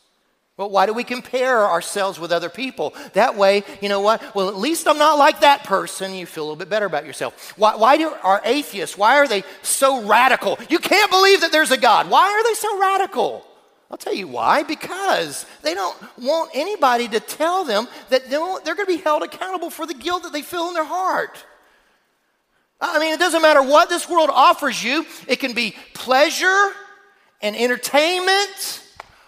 Well, 0.58 0.72
why 0.72 0.88
do 0.88 0.94
we 0.94 1.04
compare 1.04 1.68
ourselves 1.68 2.20
with 2.20 2.32
other 2.32 2.50
people? 2.50 2.96
That 3.14 3.36
way, 3.36 3.64
you 3.80 3.90
know 3.90 4.02
what? 4.02 4.36
Well, 4.36 4.50
at 4.50 4.56
least 4.56 4.88
I'm 4.88 4.98
not 4.98 5.20
like 5.20 5.42
that 5.42 5.64
person. 5.64 6.16
You 6.16 6.26
feel 6.26 6.44
a 6.44 6.46
little 6.46 6.56
bit 6.56 6.68
better 6.68 6.88
about 6.88 7.06
yourself. 7.06 7.54
Why, 7.58 7.76
why 7.76 7.98
do, 7.98 8.10
are 8.24 8.42
atheists, 8.44 8.98
why 8.98 9.20
are 9.20 9.28
they 9.28 9.44
so 9.62 10.04
radical? 10.04 10.58
You 10.68 10.80
can't 10.80 11.12
believe 11.12 11.42
that 11.42 11.52
there's 11.52 11.70
a 11.70 11.78
God. 11.78 12.10
Why 12.10 12.26
are 12.26 12.44
they 12.44 12.56
so 12.56 12.80
radical? 12.80 13.46
I'll 13.92 13.98
tell 13.98 14.16
you 14.16 14.28
why. 14.28 14.64
Because 14.64 15.46
they 15.62 15.76
don't 15.76 15.96
want 16.18 16.50
anybody 16.56 17.08
to 17.10 17.20
tell 17.20 17.64
them 17.64 17.88
that 18.10 18.28
they're 18.28 18.76
going 18.76 18.78
to 18.78 18.86
be 18.88 18.98
held 18.98 19.22
accountable 19.22 19.70
for 19.70 19.86
the 19.86 19.94
guilt 19.94 20.24
that 20.24 20.34
they 20.34 20.42
feel 20.42 20.70
in 20.70 20.74
their 20.74 20.84
heart. 20.84 21.38
I 22.82 22.98
mean, 22.98 23.14
it 23.14 23.20
doesn't 23.20 23.44
matter 23.44 23.62
what 23.62 23.90
this 23.90 24.10
world 24.10 24.32
offers 24.34 24.84
you, 24.84 25.06
it 25.28 25.36
can 25.36 25.54
be 25.54 25.76
pleasure 25.94 26.72
and 27.44 27.56
entertainment 27.56 28.84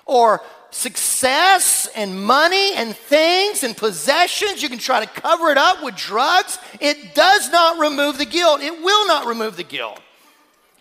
or 0.08 0.42
success 0.72 1.88
and 1.96 2.24
money 2.24 2.74
and 2.76 2.96
things 2.96 3.64
and 3.64 3.76
possessions. 3.76 4.62
You 4.62 4.70
can 4.70 4.80
try 4.80 5.04
to 5.04 5.22
cover 5.22 5.50
it 5.52 5.58
up 5.58 5.84
with 5.84 5.96
drugs. 5.96 6.58
It 6.80 7.16
does 7.16 7.50
not 7.50 7.80
remove 7.80 8.18
the 8.18 8.26
guilt. 8.26 8.62
It 8.62 8.84
will 8.84 9.08
not 9.08 9.26
remove 9.26 9.58
the 9.58 9.64
guilt. 9.64 10.00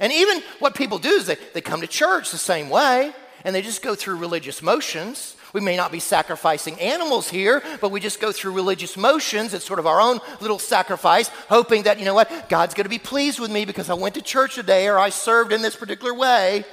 And 0.01 0.13
even 0.13 0.43
what 0.59 0.75
people 0.75 0.99
do 0.99 1.11
is 1.11 1.27
they, 1.27 1.37
they 1.55 1.61
come 1.61 1.81
to 1.81 1.87
church 1.87 2.31
the 2.31 2.39
same 2.39 2.71
way 2.71 3.13
and 3.45 3.55
they 3.55 3.63
just 3.63 3.83
go 3.83 3.95
through 3.95 4.17
religious 4.17 4.63
motions. 4.63 5.37
We 5.53 5.61
may 5.61 5.77
not 5.77 5.91
be 5.91 6.01
sacrificing 6.01 6.79
animals 6.79 7.29
here, 7.29 7.63
but 7.81 7.91
we 7.91 8.01
just 8.01 8.21
go 8.21 8.33
through 8.33 8.53
religious 8.53 8.97
motions. 8.97 9.55
It's 9.55 9.65
sort 9.65 9.79
of 9.79 9.87
our 9.87 10.01
own 10.01 10.21
little 10.41 10.59
sacrifice, 10.59 11.29
hoping 11.49 11.85
that, 11.85 11.99
you 11.99 12.05
know 12.05 12.15
what, 12.15 12.49
God's 12.49 12.75
going 12.75 12.85
to 12.85 12.91
be 12.91 12.99
pleased 12.99 13.41
with 13.41 13.51
me 13.51 13.65
because 13.65 13.89
I 13.89 13.95
went 13.95 14.15
to 14.17 14.23
church 14.23 14.57
today 14.57 14.89
or 14.89 14.99
I 14.99 15.09
served 15.09 15.53
in 15.53 15.63
this 15.63 15.75
particular 15.75 16.13
way. 16.13 16.65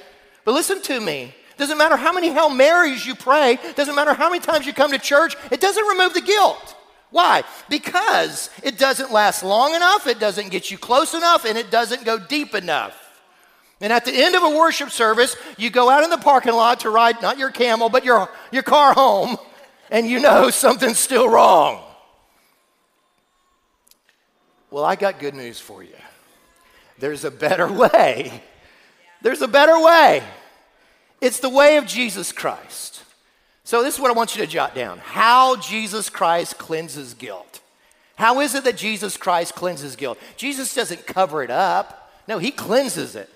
But 0.44 0.52
listen 0.52 0.82
to 0.82 1.00
me. 1.00 1.34
Doesn't 1.56 1.78
matter 1.78 1.96
how 1.96 2.12
many 2.12 2.30
Hail 2.30 2.50
Marys 2.50 3.06
you 3.06 3.14
pray, 3.14 3.58
doesn't 3.74 3.94
matter 3.94 4.12
how 4.12 4.28
many 4.28 4.40
times 4.40 4.66
you 4.66 4.72
come 4.72 4.90
to 4.92 4.98
church, 4.98 5.36
it 5.50 5.60
doesn't 5.60 5.84
remove 5.84 6.12
the 6.12 6.20
guilt. 6.20 6.76
Why? 7.10 7.44
Because 7.70 8.50
it 8.62 8.78
doesn't 8.78 9.12
last 9.12 9.42
long 9.42 9.74
enough, 9.74 10.06
it 10.06 10.18
doesn't 10.18 10.50
get 10.50 10.70
you 10.70 10.76
close 10.76 11.14
enough, 11.14 11.44
and 11.44 11.56
it 11.56 11.70
doesn't 11.70 12.04
go 12.04 12.18
deep 12.18 12.54
enough. 12.54 13.02
And 13.80 13.92
at 13.92 14.04
the 14.04 14.12
end 14.12 14.34
of 14.34 14.42
a 14.42 14.50
worship 14.50 14.90
service, 14.90 15.36
you 15.56 15.70
go 15.70 15.88
out 15.88 16.02
in 16.02 16.10
the 16.10 16.18
parking 16.18 16.54
lot 16.54 16.80
to 16.80 16.90
ride 16.90 17.20
not 17.22 17.38
your 17.38 17.50
camel, 17.50 17.88
but 17.88 18.04
your, 18.04 18.28
your 18.50 18.62
car 18.62 18.92
home, 18.92 19.36
and 19.90 20.06
you 20.06 20.20
know 20.20 20.50
something's 20.50 20.98
still 20.98 21.28
wrong. 21.28 21.82
Well, 24.70 24.84
I 24.84 24.96
got 24.96 25.20
good 25.20 25.34
news 25.34 25.58
for 25.60 25.82
you. 25.82 25.94
There's 26.98 27.24
a 27.24 27.30
better 27.30 27.70
way. 27.72 28.42
There's 29.22 29.42
a 29.42 29.48
better 29.48 29.80
way. 29.80 30.22
It's 31.20 31.40
the 31.40 31.48
way 31.48 31.76
of 31.76 31.86
Jesus 31.86 32.32
Christ. 32.32 33.02
So, 33.64 33.82
this 33.82 33.94
is 33.94 34.00
what 34.00 34.10
I 34.10 34.14
want 34.14 34.36
you 34.36 34.44
to 34.44 34.50
jot 34.50 34.74
down 34.74 34.98
how 34.98 35.56
Jesus 35.56 36.08
Christ 36.08 36.58
cleanses 36.58 37.14
guilt. 37.14 37.60
How 38.16 38.40
is 38.40 38.54
it 38.54 38.64
that 38.64 38.76
Jesus 38.76 39.16
Christ 39.16 39.54
cleanses 39.54 39.96
guilt? 39.96 40.18
Jesus 40.36 40.74
doesn't 40.74 41.06
cover 41.06 41.42
it 41.42 41.50
up. 41.50 42.12
No, 42.28 42.38
he 42.38 42.50
cleanses 42.50 43.14
it. 43.14 43.28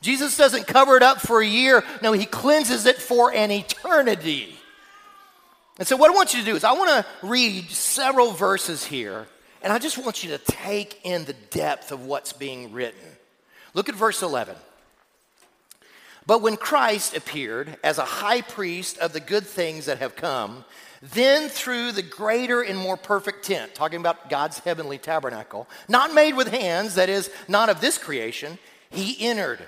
Jesus 0.00 0.36
doesn't 0.36 0.66
cover 0.66 0.96
it 0.96 1.02
up 1.02 1.20
for 1.20 1.40
a 1.40 1.46
year. 1.46 1.84
No, 2.02 2.12
he 2.12 2.26
cleanses 2.26 2.86
it 2.86 2.96
for 2.96 3.32
an 3.32 3.50
eternity. 3.50 4.56
And 5.78 5.86
so, 5.86 5.96
what 5.96 6.10
I 6.10 6.14
want 6.14 6.32
you 6.32 6.40
to 6.40 6.46
do 6.46 6.56
is, 6.56 6.64
I 6.64 6.72
want 6.72 6.88
to 6.88 7.26
read 7.26 7.70
several 7.70 8.32
verses 8.32 8.84
here, 8.84 9.26
and 9.62 9.72
I 9.72 9.78
just 9.78 9.98
want 9.98 10.24
you 10.24 10.30
to 10.30 10.38
take 10.38 11.00
in 11.04 11.24
the 11.24 11.34
depth 11.50 11.92
of 11.92 12.06
what's 12.06 12.32
being 12.32 12.72
written. 12.72 13.00
Look 13.74 13.88
at 13.88 13.94
verse 13.94 14.22
11. 14.22 14.56
But 16.26 16.42
when 16.42 16.56
Christ 16.56 17.16
appeared 17.16 17.76
as 17.84 17.98
a 17.98 18.04
high 18.04 18.40
priest 18.40 18.98
of 18.98 19.12
the 19.12 19.20
good 19.20 19.46
things 19.46 19.86
that 19.86 19.98
have 19.98 20.16
come, 20.16 20.64
then 21.00 21.48
through 21.48 21.92
the 21.92 22.02
greater 22.02 22.62
and 22.62 22.78
more 22.78 22.96
perfect 22.96 23.44
tent, 23.44 23.74
talking 23.74 24.00
about 24.00 24.28
God's 24.28 24.58
heavenly 24.58 24.98
tabernacle, 24.98 25.68
not 25.88 26.14
made 26.14 26.34
with 26.34 26.48
hands, 26.48 26.96
that 26.96 27.08
is, 27.08 27.30
not 27.48 27.68
of 27.68 27.80
this 27.80 27.96
creation, 27.96 28.58
he 28.90 29.26
entered 29.26 29.60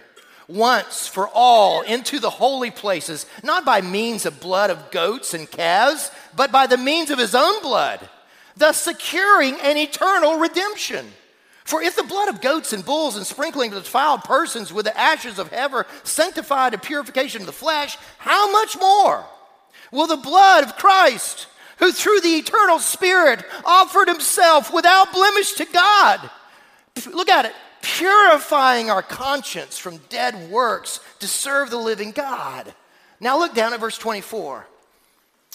once 0.48 1.06
for 1.06 1.28
all 1.28 1.82
into 1.82 2.18
the 2.18 2.30
holy 2.30 2.70
places, 2.70 3.26
not 3.44 3.64
by 3.64 3.82
means 3.82 4.24
of 4.24 4.40
blood 4.40 4.70
of 4.70 4.90
goats 4.90 5.34
and 5.34 5.50
calves, 5.50 6.10
but 6.34 6.50
by 6.50 6.66
the 6.66 6.78
means 6.78 7.10
of 7.10 7.18
his 7.18 7.34
own 7.34 7.60
blood, 7.62 8.08
thus 8.56 8.78
securing 8.78 9.60
an 9.60 9.76
eternal 9.76 10.38
redemption. 10.38 11.06
For 11.68 11.82
if 11.82 11.96
the 11.96 12.02
blood 12.02 12.30
of 12.30 12.40
goats 12.40 12.72
and 12.72 12.82
bulls 12.82 13.18
and 13.18 13.26
sprinkling 13.26 13.74
of 13.74 13.84
defiled 13.84 14.24
persons 14.24 14.72
with 14.72 14.86
the 14.86 14.98
ashes 14.98 15.38
of 15.38 15.50
heifer 15.50 15.86
sanctified 16.02 16.72
a 16.72 16.78
purification 16.78 17.42
of 17.42 17.46
the 17.46 17.52
flesh, 17.52 17.98
how 18.16 18.50
much 18.50 18.78
more 18.80 19.26
will 19.92 20.06
the 20.06 20.16
blood 20.16 20.64
of 20.64 20.76
Christ, 20.76 21.46
who 21.76 21.92
through 21.92 22.22
the 22.22 22.36
eternal 22.36 22.78
Spirit 22.78 23.44
offered 23.66 24.08
himself 24.08 24.72
without 24.72 25.12
blemish 25.12 25.52
to 25.56 25.66
God, 25.66 26.30
look 27.12 27.28
at 27.28 27.44
it, 27.44 27.52
purifying 27.82 28.90
our 28.90 29.02
conscience 29.02 29.76
from 29.76 29.98
dead 30.08 30.50
works 30.50 31.00
to 31.18 31.28
serve 31.28 31.68
the 31.68 31.76
living 31.76 32.12
God. 32.12 32.72
Now 33.20 33.38
look 33.38 33.52
down 33.52 33.74
at 33.74 33.80
verse 33.80 33.98
24. 33.98 34.66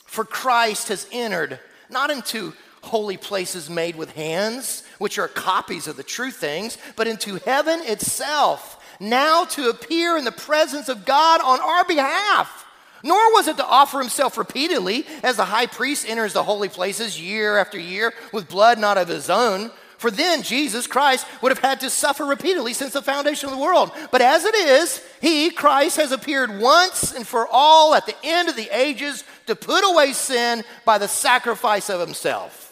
For 0.05 0.25
Christ 0.25 0.89
has 0.89 1.07
entered 1.11 1.59
not 1.89 2.11
into 2.11 2.53
holy 2.83 3.17
places 3.17 3.67
made 3.67 3.95
with 3.95 4.11
hands, 4.11 4.82
which 4.99 5.17
are 5.17 5.27
copies 5.27 5.87
of 5.87 5.97
the 5.97 6.03
true 6.03 6.31
things, 6.31 6.77
but 6.95 7.07
into 7.07 7.35
heaven 7.35 7.81
itself, 7.83 8.83
now 8.99 9.45
to 9.45 9.69
appear 9.69 10.17
in 10.17 10.25
the 10.25 10.31
presence 10.31 10.89
of 10.89 11.05
God 11.05 11.41
on 11.41 11.59
our 11.59 11.85
behalf. 11.85 12.65
Nor 13.03 13.33
was 13.33 13.49
it 13.49 13.57
to 13.57 13.65
offer 13.65 13.99
himself 13.99 14.37
repeatedly 14.37 15.05
as 15.23 15.35
the 15.35 15.45
high 15.45 15.65
priest 15.65 16.07
enters 16.07 16.33
the 16.33 16.43
holy 16.43 16.69
places 16.69 17.19
year 17.19 17.57
after 17.57 17.77
year 17.77 18.13
with 18.31 18.47
blood 18.47 18.79
not 18.79 18.97
of 18.97 19.09
his 19.09 19.29
own. 19.29 19.71
For 19.97 20.11
then 20.11 20.41
Jesus 20.41 20.87
Christ 20.87 21.25
would 21.41 21.51
have 21.51 21.59
had 21.59 21.79
to 21.81 21.89
suffer 21.89 22.25
repeatedly 22.25 22.73
since 22.73 22.91
the 22.91 23.01
foundation 23.01 23.47
of 23.49 23.55
the 23.55 23.61
world. 23.61 23.91
But 24.11 24.21
as 24.21 24.43
it 24.43 24.53
is, 24.53 25.01
he, 25.21 25.49
Christ, 25.49 25.95
has 25.97 26.11
appeared 26.11 26.59
once 26.59 27.13
and 27.13 27.25
for 27.25 27.47
all 27.49 27.95
at 27.95 28.05
the 28.05 28.15
end 28.21 28.49
of 28.49 28.55
the 28.55 28.69
ages 28.77 29.23
to 29.47 29.55
put 29.55 29.89
away 29.89 30.11
sin 30.11 30.63
by 30.83 30.97
the 30.97 31.07
sacrifice 31.07 31.89
of 31.89 32.01
himself. 32.01 32.62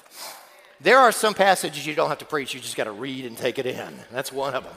There 0.83 0.97
are 0.97 1.11
some 1.11 1.33
passages 1.33 1.85
you 1.85 1.93
don't 1.93 2.09
have 2.09 2.19
to 2.19 2.25
preach, 2.25 2.53
you 2.53 2.59
just 2.59 2.75
got 2.75 2.85
to 2.85 2.91
read 2.91 3.25
and 3.25 3.37
take 3.37 3.59
it 3.59 3.65
in. 3.65 3.93
That's 4.11 4.31
one 4.31 4.55
of 4.55 4.63
them. 4.63 4.73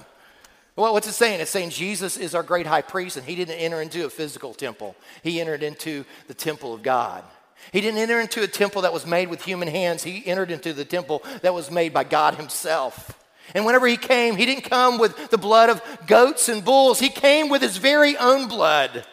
Well, 0.77 0.93
what's 0.93 1.07
it 1.07 1.12
saying? 1.12 1.40
It's 1.40 1.51
saying 1.51 1.71
Jesus 1.71 2.17
is 2.17 2.35
our 2.35 2.43
great 2.43 2.67
high 2.67 2.83
priest, 2.83 3.17
and 3.17 3.25
he 3.25 3.37
didn't 3.37 3.55
enter 3.55 3.81
into 3.81 4.05
a 4.05 4.11
physical 4.11 4.53
temple, 4.53 4.97
he 5.23 5.40
entered 5.40 5.62
into 5.62 6.05
the 6.27 6.35
temple 6.35 6.75
of 6.75 6.83
God. 6.83 7.25
He 7.73 7.81
didn't 7.81 8.01
enter 8.01 8.21
into 8.21 8.43
a 8.43 8.49
temple 8.49 8.83
that 8.83 8.93
was 8.93 9.07
made 9.07 9.29
with 9.29 9.43
human 9.43 9.69
hands, 9.69 10.03
he 10.03 10.27
entered 10.27 10.51
into 10.51 10.73
the 10.73 10.85
temple 10.85 11.23
that 11.43 11.55
was 11.55 11.71
made 11.71 11.95
by 11.95 12.05
God 12.05 12.35
himself. 12.35 13.19
And 13.55 13.64
whenever 13.64 13.87
he 13.87 13.97
came, 13.97 14.37
he 14.37 14.47
didn't 14.47 14.64
come 14.64 14.99
with 14.99 15.31
the 15.31 15.38
blood 15.38 15.71
of 15.71 15.83
goats 16.07 16.49
and 16.49 16.64
bulls, 16.64 16.99
he 16.99 17.09
came 17.09 17.49
with 17.49 17.62
his 17.62 17.79
very 17.79 18.17
own 18.17 18.49
blood. 18.49 19.07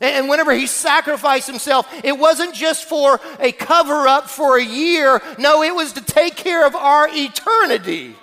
And 0.00 0.28
whenever 0.28 0.52
he 0.52 0.66
sacrificed 0.66 1.46
himself, 1.46 1.86
it 2.02 2.18
wasn't 2.18 2.54
just 2.54 2.86
for 2.86 3.20
a 3.38 3.52
cover 3.52 4.08
up 4.08 4.30
for 4.30 4.56
a 4.56 4.64
year. 4.64 5.20
No, 5.38 5.62
it 5.62 5.74
was 5.74 5.92
to 5.92 6.00
take 6.00 6.36
care 6.36 6.66
of 6.66 6.74
our 6.74 7.08
eternity. 7.10 8.16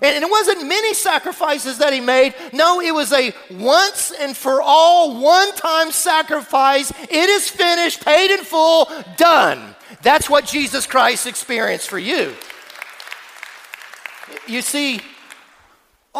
And 0.00 0.24
it 0.24 0.30
wasn't 0.30 0.68
many 0.68 0.94
sacrifices 0.94 1.78
that 1.78 1.92
he 1.92 2.00
made. 2.00 2.34
No, 2.52 2.80
it 2.80 2.94
was 2.94 3.12
a 3.12 3.34
once 3.50 4.12
and 4.12 4.36
for 4.36 4.62
all, 4.62 5.20
one 5.20 5.52
time 5.54 5.90
sacrifice. 5.90 6.92
It 7.10 7.28
is 7.28 7.48
finished, 7.48 8.04
paid 8.04 8.30
in 8.30 8.44
full, 8.44 8.88
done. 9.16 9.74
That's 10.02 10.30
what 10.30 10.46
Jesus 10.46 10.86
Christ 10.86 11.26
experienced 11.26 11.88
for 11.88 11.98
you. 11.98 12.34
You 14.46 14.62
see, 14.62 15.00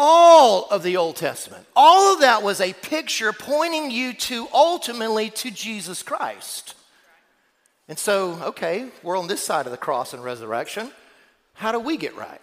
all 0.01 0.65
of 0.71 0.81
the 0.81 0.95
Old 0.95 1.17
Testament. 1.17 1.65
All 1.75 2.13
of 2.13 2.21
that 2.21 2.41
was 2.41 2.61
a 2.61 2.71
picture 2.71 3.33
pointing 3.33 3.91
you 3.91 4.13
to 4.13 4.47
ultimately 4.53 5.29
to 5.31 5.51
Jesus 5.51 6.03
Christ. 6.03 6.73
And 7.89 7.99
so, 7.99 8.39
okay, 8.43 8.87
we're 9.03 9.17
on 9.17 9.27
this 9.27 9.43
side 9.43 9.65
of 9.65 9.73
the 9.73 9.77
cross 9.77 10.13
and 10.13 10.23
resurrection. 10.23 10.89
How 11.53 11.73
do 11.73 11.81
we 11.81 11.97
get 11.97 12.15
right? 12.15 12.39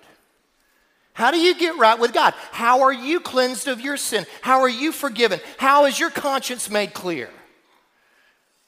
How 1.14 1.30
do 1.30 1.38
you 1.38 1.58
get 1.58 1.78
right 1.78 1.98
with 1.98 2.12
God? 2.12 2.34
How 2.52 2.82
are 2.82 2.92
you 2.92 3.20
cleansed 3.20 3.68
of 3.68 3.80
your 3.80 3.96
sin? 3.96 4.26
How 4.42 4.60
are 4.60 4.68
you 4.68 4.92
forgiven? 4.92 5.40
How 5.56 5.86
is 5.86 5.98
your 5.98 6.10
conscience 6.10 6.68
made 6.68 6.92
clear? 6.92 7.30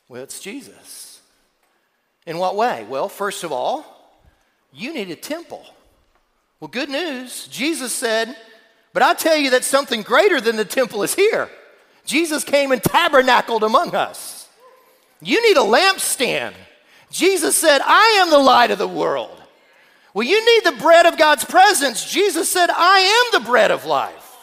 Well, 0.08 0.22
it's 0.22 0.40
Jesus. 0.40 1.20
In 2.26 2.38
what 2.38 2.56
way? 2.56 2.86
Well, 2.88 3.10
first 3.10 3.44
of 3.44 3.52
all, 3.52 3.84
you 4.72 4.94
need 4.94 5.10
a 5.10 5.16
temple. 5.16 5.66
Well, 6.58 6.68
good 6.68 6.88
news. 6.88 7.48
Jesus 7.48 7.92
said, 7.92 8.34
but 8.92 9.02
I 9.02 9.14
tell 9.14 9.36
you 9.36 9.50
that 9.50 9.64
something 9.64 10.02
greater 10.02 10.40
than 10.40 10.56
the 10.56 10.64
temple 10.64 11.02
is 11.02 11.14
here. 11.14 11.48
Jesus 12.04 12.42
came 12.44 12.72
and 12.72 12.82
tabernacled 12.82 13.62
among 13.62 13.94
us. 13.94 14.48
You 15.20 15.42
need 15.42 15.56
a 15.56 15.60
lampstand. 15.60 16.54
Jesus 17.10 17.56
said, 17.56 17.80
I 17.84 18.20
am 18.22 18.30
the 18.30 18.38
light 18.38 18.70
of 18.70 18.78
the 18.78 18.88
world. 18.88 19.42
Well, 20.14 20.26
you 20.26 20.44
need 20.44 20.64
the 20.64 20.80
bread 20.80 21.06
of 21.06 21.18
God's 21.18 21.44
presence. 21.44 22.10
Jesus 22.10 22.50
said, 22.50 22.70
I 22.70 23.28
am 23.32 23.40
the 23.40 23.46
bread 23.46 23.70
of 23.70 23.84
life. 23.84 24.36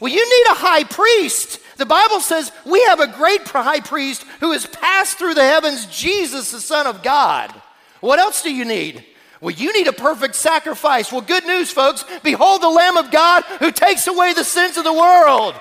Well, 0.00 0.12
you 0.12 0.24
need 0.24 0.50
a 0.50 0.54
high 0.54 0.84
priest. 0.84 1.60
The 1.76 1.86
Bible 1.86 2.20
says 2.20 2.52
we 2.64 2.82
have 2.84 3.00
a 3.00 3.06
great 3.06 3.42
high 3.42 3.80
priest 3.80 4.24
who 4.40 4.52
has 4.52 4.66
passed 4.66 5.18
through 5.18 5.34
the 5.34 5.42
heavens, 5.42 5.86
Jesus, 5.86 6.52
the 6.52 6.60
Son 6.60 6.86
of 6.86 7.02
God. 7.02 7.52
What 8.00 8.18
else 8.18 8.42
do 8.42 8.54
you 8.54 8.64
need? 8.64 9.04
Well, 9.40 9.54
you 9.54 9.72
need 9.72 9.86
a 9.86 9.92
perfect 9.92 10.34
sacrifice. 10.34 11.10
Well, 11.10 11.22
good 11.22 11.46
news, 11.46 11.70
folks. 11.70 12.04
Behold 12.22 12.62
the 12.62 12.68
Lamb 12.68 12.98
of 12.98 13.10
God 13.10 13.44
who 13.58 13.72
takes 13.72 14.06
away 14.06 14.34
the 14.34 14.44
sins 14.44 14.76
of 14.76 14.84
the 14.84 14.92
world. 14.92 15.54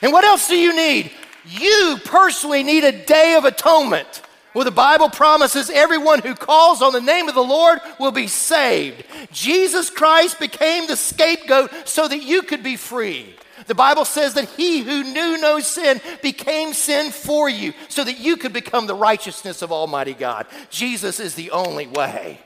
And 0.00 0.12
what 0.12 0.24
else 0.24 0.46
do 0.46 0.56
you 0.56 0.74
need? 0.76 1.10
You 1.44 1.98
personally 2.04 2.62
need 2.62 2.84
a 2.84 3.04
day 3.04 3.34
of 3.34 3.44
atonement. 3.44 4.22
Well, 4.54 4.64
the 4.64 4.70
Bible 4.70 5.10
promises 5.10 5.70
everyone 5.70 6.20
who 6.20 6.34
calls 6.34 6.80
on 6.80 6.92
the 6.92 7.00
name 7.00 7.28
of 7.28 7.34
the 7.34 7.40
Lord 7.40 7.80
will 7.98 8.12
be 8.12 8.28
saved. 8.28 9.04
Jesus 9.32 9.90
Christ 9.90 10.38
became 10.38 10.86
the 10.86 10.96
scapegoat 10.96 11.70
so 11.84 12.06
that 12.06 12.22
you 12.22 12.42
could 12.42 12.62
be 12.62 12.76
free. 12.76 13.34
The 13.66 13.74
Bible 13.74 14.04
says 14.04 14.34
that 14.34 14.48
he 14.50 14.82
who 14.82 15.04
knew 15.04 15.38
no 15.40 15.60
sin 15.60 16.00
became 16.22 16.72
sin 16.72 17.10
for 17.10 17.50
you 17.50 17.74
so 17.88 18.04
that 18.04 18.18
you 18.18 18.36
could 18.36 18.52
become 18.52 18.86
the 18.86 18.94
righteousness 18.94 19.62
of 19.62 19.72
Almighty 19.72 20.14
God. 20.14 20.46
Jesus 20.70 21.20
is 21.20 21.34
the 21.34 21.50
only 21.50 21.86
way. 21.86 22.40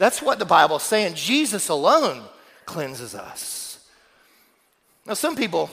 That's 0.00 0.22
what 0.22 0.38
the 0.38 0.46
Bible 0.46 0.76
is 0.76 0.82
saying. 0.82 1.12
Jesus 1.12 1.68
alone 1.68 2.22
cleanses 2.64 3.14
us. 3.14 3.86
Now, 5.04 5.12
some 5.12 5.36
people, 5.36 5.68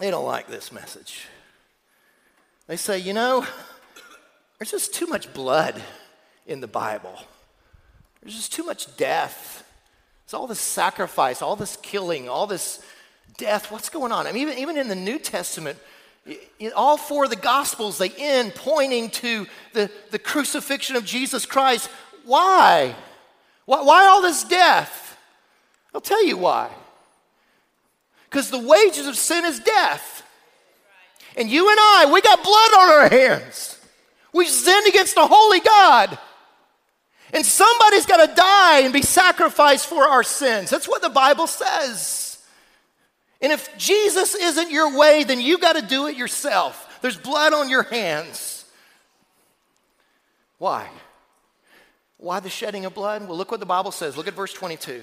they 0.00 0.10
don't 0.10 0.26
like 0.26 0.48
this 0.48 0.72
message. 0.72 1.28
They 2.66 2.74
say, 2.74 2.98
you 2.98 3.12
know, 3.12 3.46
there's 4.58 4.72
just 4.72 4.92
too 4.92 5.06
much 5.06 5.32
blood 5.32 5.80
in 6.44 6.58
the 6.58 6.66
Bible. 6.66 7.16
There's 8.20 8.34
just 8.34 8.52
too 8.52 8.64
much 8.64 8.96
death. 8.96 9.64
It's 10.24 10.34
all 10.34 10.48
this 10.48 10.58
sacrifice, 10.58 11.42
all 11.42 11.54
this 11.54 11.76
killing, 11.76 12.28
all 12.28 12.48
this 12.48 12.82
death. 13.36 13.70
What's 13.70 13.90
going 13.90 14.10
on? 14.10 14.26
I 14.26 14.32
mean, 14.32 14.42
even, 14.42 14.58
even 14.58 14.76
in 14.76 14.88
the 14.88 14.96
New 14.96 15.20
Testament, 15.20 15.78
all 16.74 16.96
four 16.96 17.24
of 17.24 17.30
the 17.30 17.36
Gospels, 17.36 17.98
they 17.98 18.10
end 18.18 18.56
pointing 18.56 19.10
to 19.10 19.46
the, 19.72 19.88
the 20.10 20.18
crucifixion 20.18 20.96
of 20.96 21.04
Jesus 21.04 21.46
Christ. 21.46 21.88
Why? 22.26 22.94
why? 23.64 23.82
Why 23.82 24.06
all 24.06 24.20
this 24.20 24.44
death? 24.44 25.16
I'll 25.94 26.00
tell 26.00 26.24
you 26.26 26.36
why. 26.36 26.70
Because 28.28 28.50
the 28.50 28.58
wages 28.58 29.06
of 29.06 29.16
sin 29.16 29.44
is 29.44 29.60
death. 29.60 30.22
And 31.36 31.48
you 31.48 31.68
and 31.70 31.78
I, 31.78 32.10
we 32.12 32.20
got 32.20 32.42
blood 32.42 32.72
on 32.80 32.88
our 32.90 33.08
hands. 33.08 33.78
We 34.32 34.46
sinned 34.46 34.86
against 34.88 35.14
the 35.14 35.26
holy 35.26 35.60
God. 35.60 36.18
And 37.32 37.44
somebody's 37.44 38.06
got 38.06 38.26
to 38.26 38.34
die 38.34 38.80
and 38.80 38.92
be 38.92 39.02
sacrificed 39.02 39.86
for 39.86 40.04
our 40.04 40.22
sins. 40.22 40.70
That's 40.70 40.88
what 40.88 41.02
the 41.02 41.08
Bible 41.08 41.46
says. 41.46 42.42
And 43.40 43.52
if 43.52 43.76
Jesus 43.78 44.34
isn't 44.34 44.70
your 44.70 44.98
way, 44.98 45.24
then 45.24 45.40
you 45.40 45.58
got 45.58 45.76
to 45.76 45.82
do 45.82 46.06
it 46.06 46.16
yourself. 46.16 46.98
There's 47.02 47.16
blood 47.16 47.52
on 47.52 47.68
your 47.68 47.84
hands. 47.84 48.64
Why? 50.58 50.88
Why 52.18 52.40
the 52.40 52.50
shedding 52.50 52.84
of 52.84 52.94
blood? 52.94 53.26
Well, 53.28 53.36
look 53.36 53.50
what 53.50 53.60
the 53.60 53.66
Bible 53.66 53.92
says. 53.92 54.16
Look 54.16 54.28
at 54.28 54.34
verse 54.34 54.52
22. 54.52 55.02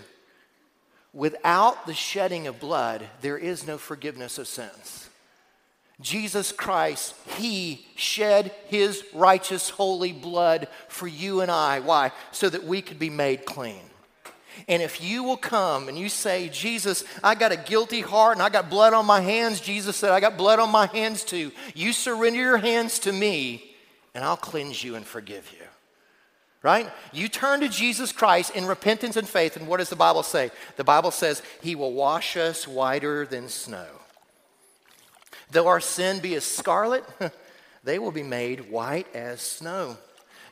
Without 1.13 1.85
the 1.85 1.93
shedding 1.93 2.47
of 2.47 2.59
blood, 2.59 3.07
there 3.21 3.37
is 3.37 3.67
no 3.67 3.77
forgiveness 3.77 4.39
of 4.39 4.47
sins. 4.47 5.09
Jesus 6.01 6.51
Christ, 6.51 7.13
He 7.37 7.85
shed 7.95 8.51
His 8.65 9.03
righteous, 9.13 9.69
holy 9.69 10.11
blood 10.11 10.67
for 10.87 11.07
you 11.07 11.41
and 11.41 11.51
I. 11.51 11.81
Why? 11.81 12.11
So 12.31 12.49
that 12.49 12.63
we 12.63 12.81
could 12.81 12.97
be 12.97 13.11
made 13.11 13.45
clean. 13.45 13.81
And 14.67 14.81
if 14.81 15.01
you 15.03 15.23
will 15.23 15.37
come 15.37 15.89
and 15.89 15.97
you 15.97 16.09
say, 16.09 16.49
Jesus, 16.49 17.03
I 17.23 17.35
got 17.35 17.51
a 17.51 17.57
guilty 17.57 18.01
heart 18.01 18.37
and 18.37 18.43
I 18.43 18.49
got 18.49 18.69
blood 18.69 18.93
on 18.93 19.05
my 19.05 19.21
hands, 19.21 19.59
Jesus 19.59 19.95
said, 19.95 20.11
I 20.11 20.19
got 20.19 20.37
blood 20.37 20.59
on 20.59 20.71
my 20.71 20.87
hands 20.87 21.23
too. 21.23 21.51
You 21.73 21.91
surrender 21.91 22.39
your 22.39 22.57
hands 22.57 22.99
to 22.99 23.11
me 23.11 23.75
and 24.13 24.23
I'll 24.23 24.37
cleanse 24.37 24.83
you 24.83 24.95
and 24.95 25.05
forgive 25.05 25.51
you. 25.51 25.62
Right? 26.63 26.89
You 27.11 27.27
turn 27.27 27.59
to 27.59 27.67
Jesus 27.67 28.13
Christ 28.13 28.55
in 28.55 28.65
repentance 28.65 29.17
and 29.17 29.27
faith, 29.27 29.57
and 29.57 29.67
what 29.67 29.77
does 29.77 29.89
the 29.89 29.97
Bible 29.97 30.23
say? 30.23 30.49
The 30.77 30.85
Bible 30.85 31.11
says, 31.11 31.43
He 31.61 31.75
will 31.75 31.91
wash 31.91 32.37
us 32.37 32.65
whiter 32.65 33.25
than 33.25 33.49
snow. 33.49 33.85
Though 35.51 35.67
our 35.67 35.81
sin 35.81 36.21
be 36.21 36.35
as 36.35 36.45
scarlet, 36.45 37.03
they 37.83 37.99
will 37.99 38.11
be 38.11 38.23
made 38.23 38.71
white 38.71 39.13
as 39.13 39.41
snow. 39.41 39.97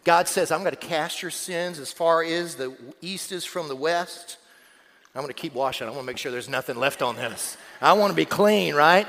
God 0.03 0.27
says, 0.27 0.51
I'm 0.51 0.61
going 0.61 0.71
to 0.71 0.87
cast 0.87 1.21
your 1.21 1.31
sins 1.31 1.79
as 1.79 1.93
far 1.93 2.23
as 2.23 2.55
the 2.55 2.75
east 3.01 3.31
is 3.31 3.45
from 3.45 3.69
the 3.69 3.75
west. 3.75 4.37
I'm 5.15 5.21
going 5.21 5.33
to 5.33 5.39
keep 5.39 5.53
washing. 5.53 5.87
I 5.87 5.91
want 5.91 6.01
to 6.01 6.07
make 6.07 6.17
sure 6.17 6.31
there's 6.31 6.49
nothing 6.49 6.77
left 6.77 7.01
on 7.01 7.15
this. 7.15 7.55
I 7.81 7.93
want 7.93 8.11
to 8.11 8.15
be 8.15 8.25
clean, 8.25 8.75
right? 8.75 9.07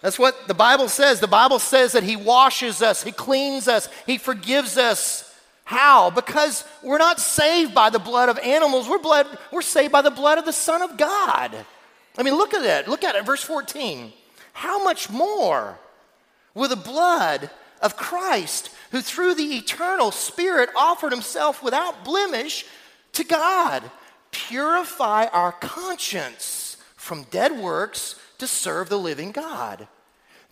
That's 0.00 0.18
what 0.18 0.48
the 0.48 0.54
Bible 0.54 0.88
says. 0.88 1.20
The 1.20 1.26
Bible 1.26 1.58
says 1.58 1.92
that 1.92 2.02
He 2.02 2.16
washes 2.16 2.82
us, 2.82 3.02
He 3.02 3.12
cleans 3.12 3.68
us, 3.68 3.88
He 4.06 4.18
forgives 4.18 4.76
us. 4.76 5.25
How? 5.66 6.10
Because 6.10 6.64
we're 6.80 6.96
not 6.96 7.18
saved 7.18 7.74
by 7.74 7.90
the 7.90 7.98
blood 7.98 8.28
of 8.28 8.38
animals. 8.38 8.88
We're, 8.88 9.00
blood, 9.00 9.26
we're 9.50 9.62
saved 9.62 9.90
by 9.90 10.00
the 10.00 10.12
blood 10.12 10.38
of 10.38 10.44
the 10.44 10.52
Son 10.52 10.80
of 10.80 10.96
God. 10.96 11.56
I 12.16 12.22
mean, 12.22 12.36
look 12.36 12.54
at 12.54 12.64
it. 12.64 12.88
Look 12.88 13.02
at 13.02 13.16
it, 13.16 13.26
verse 13.26 13.42
14. 13.42 14.12
How 14.52 14.84
much 14.84 15.10
more 15.10 15.76
will 16.54 16.68
the 16.68 16.76
blood 16.76 17.50
of 17.82 17.96
Christ, 17.96 18.70
who 18.92 19.02
through 19.02 19.34
the 19.34 19.56
eternal 19.56 20.12
Spirit 20.12 20.70
offered 20.76 21.10
himself 21.10 21.64
without 21.64 22.04
blemish 22.04 22.64
to 23.14 23.24
God, 23.24 23.82
purify 24.30 25.26
our 25.26 25.50
conscience 25.50 26.76
from 26.94 27.24
dead 27.24 27.58
works 27.58 28.14
to 28.38 28.46
serve 28.46 28.88
the 28.88 29.00
living 29.00 29.32
God? 29.32 29.88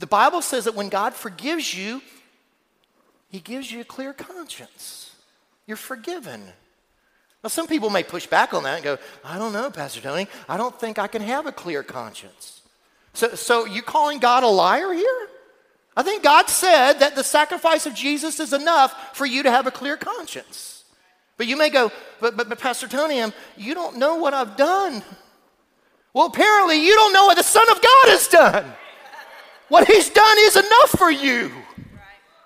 The 0.01 0.09
Bible 0.09 0.43
says 0.43 0.65
that 0.65 0.75
when 0.75 0.89
God 0.89 1.15
forgives 1.15 1.73
you, 1.73 2.03
he 3.29 3.39
gives 3.39 3.71
you 3.71 3.81
a 3.81 3.85
clear 3.85 4.13
conscience. 4.13 5.04
You're 5.67 5.77
forgiven. 5.77 6.43
Now, 7.43 7.49
some 7.49 7.67
people 7.67 7.91
may 7.91 8.03
push 8.03 8.27
back 8.27 8.55
on 8.55 8.63
that 8.63 8.77
and 8.77 8.85
go, 8.85 8.99
I 9.25 9.39
don't 9.39 9.53
know, 9.53 9.71
Pastor 9.71 10.01
Tony. 10.01 10.29
I 10.49 10.57
don't 10.57 10.79
think 10.79 10.99
I 10.99 11.07
can 11.07 11.23
have 11.23 11.47
a 11.47 11.53
clear 11.53 11.83
conscience. 11.83 12.63
So, 13.13 13.35
so 13.35 13.65
you 13.65 13.83
calling 13.83 14.19
God 14.19 14.43
a 14.43 14.49
liar 14.49 14.93
here? 14.93 15.29
I 15.97 16.03
think 16.03 16.23
God 16.23 16.49
said 16.49 16.95
that 16.95 17.15
the 17.15 17.23
sacrifice 17.23 17.87
of 17.87 17.95
Jesus 17.95 18.41
is 18.41 18.53
enough 18.53 19.17
for 19.17 19.27
you 19.27 19.43
to 19.45 19.51
have 19.51 19.67
a 19.67 19.71
clear 19.71 19.97
conscience. 19.97 20.85
But 21.37 21.47
you 21.47 21.57
may 21.57 21.71
go, 21.71 21.93
but, 22.21 22.37
but, 22.37 22.49
but 22.49 22.59
Pastor 22.59 22.89
Tony, 22.89 23.23
I'm, 23.23 23.33
you 23.57 23.75
don't 23.75 23.99
know 23.99 24.17
what 24.17 24.35
I've 24.35 24.57
done. 24.57 25.03
Well, 26.13 26.27
apparently 26.27 26.85
you 26.85 26.95
don't 26.95 27.13
know 27.13 27.27
what 27.27 27.37
the 27.37 27.43
Son 27.43 27.69
of 27.71 27.83
God 27.83 28.07
has 28.07 28.29
done. 28.29 28.73
What 29.69 29.87
He's 29.87 30.11
done 30.11 30.37
is 30.41 30.57
enough 30.57 30.91
for 30.91 31.11
you. 31.11 31.51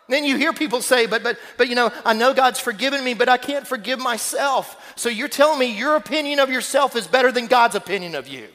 Then 0.08 0.24
you 0.24 0.36
hear 0.36 0.52
people 0.52 0.80
say, 0.80 1.06
but, 1.06 1.22
but, 1.22 1.38
but 1.58 1.68
you 1.68 1.74
know, 1.74 1.92
I 2.04 2.14
know 2.14 2.32
God's 2.32 2.58
forgiven 2.58 3.04
me, 3.04 3.12
but 3.12 3.28
I 3.28 3.36
can't 3.36 3.66
forgive 3.66 3.98
myself. 3.98 4.94
So 4.96 5.08
you're 5.08 5.28
telling 5.28 5.58
me 5.58 5.66
your 5.66 5.96
opinion 5.96 6.38
of 6.38 6.50
yourself 6.50 6.96
is 6.96 7.06
better 7.06 7.30
than 7.30 7.46
God's 7.46 7.74
opinion 7.74 8.14
of 8.14 8.26
you. 8.26 8.48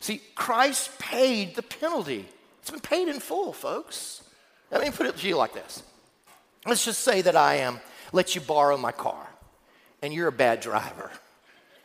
See, 0.00 0.20
Christ 0.34 0.98
paid 0.98 1.54
the 1.54 1.62
penalty. 1.62 2.26
It's 2.60 2.70
been 2.70 2.80
paid 2.80 3.08
in 3.08 3.20
full, 3.20 3.52
folks. 3.52 4.22
Let 4.70 4.82
me 4.82 4.90
put 4.90 5.06
it 5.06 5.16
to 5.18 5.28
you 5.28 5.36
like 5.36 5.52
this. 5.52 5.82
Let's 6.66 6.84
just 6.84 7.02
say 7.02 7.22
that 7.22 7.36
I 7.36 7.56
am, 7.56 7.80
let 8.12 8.34
you 8.34 8.40
borrow 8.40 8.76
my 8.76 8.92
car, 8.92 9.28
and 10.02 10.12
you're 10.12 10.28
a 10.28 10.32
bad 10.32 10.60
driver. 10.60 11.10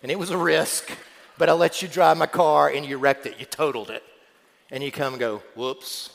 And 0.01 0.11
it 0.11 0.19
was 0.19 0.31
a 0.31 0.37
risk, 0.37 0.91
but 1.37 1.49
I 1.49 1.53
let 1.53 1.81
you 1.81 1.87
drive 1.87 2.17
my 2.17 2.25
car 2.25 2.69
and 2.69 2.85
you 2.85 2.97
wrecked 2.97 3.25
it, 3.25 3.39
you 3.39 3.45
totaled 3.45 3.89
it. 3.89 4.03
And 4.71 4.83
you 4.83 4.91
come 4.91 5.13
and 5.13 5.19
go, 5.19 5.43
whoops. 5.55 6.14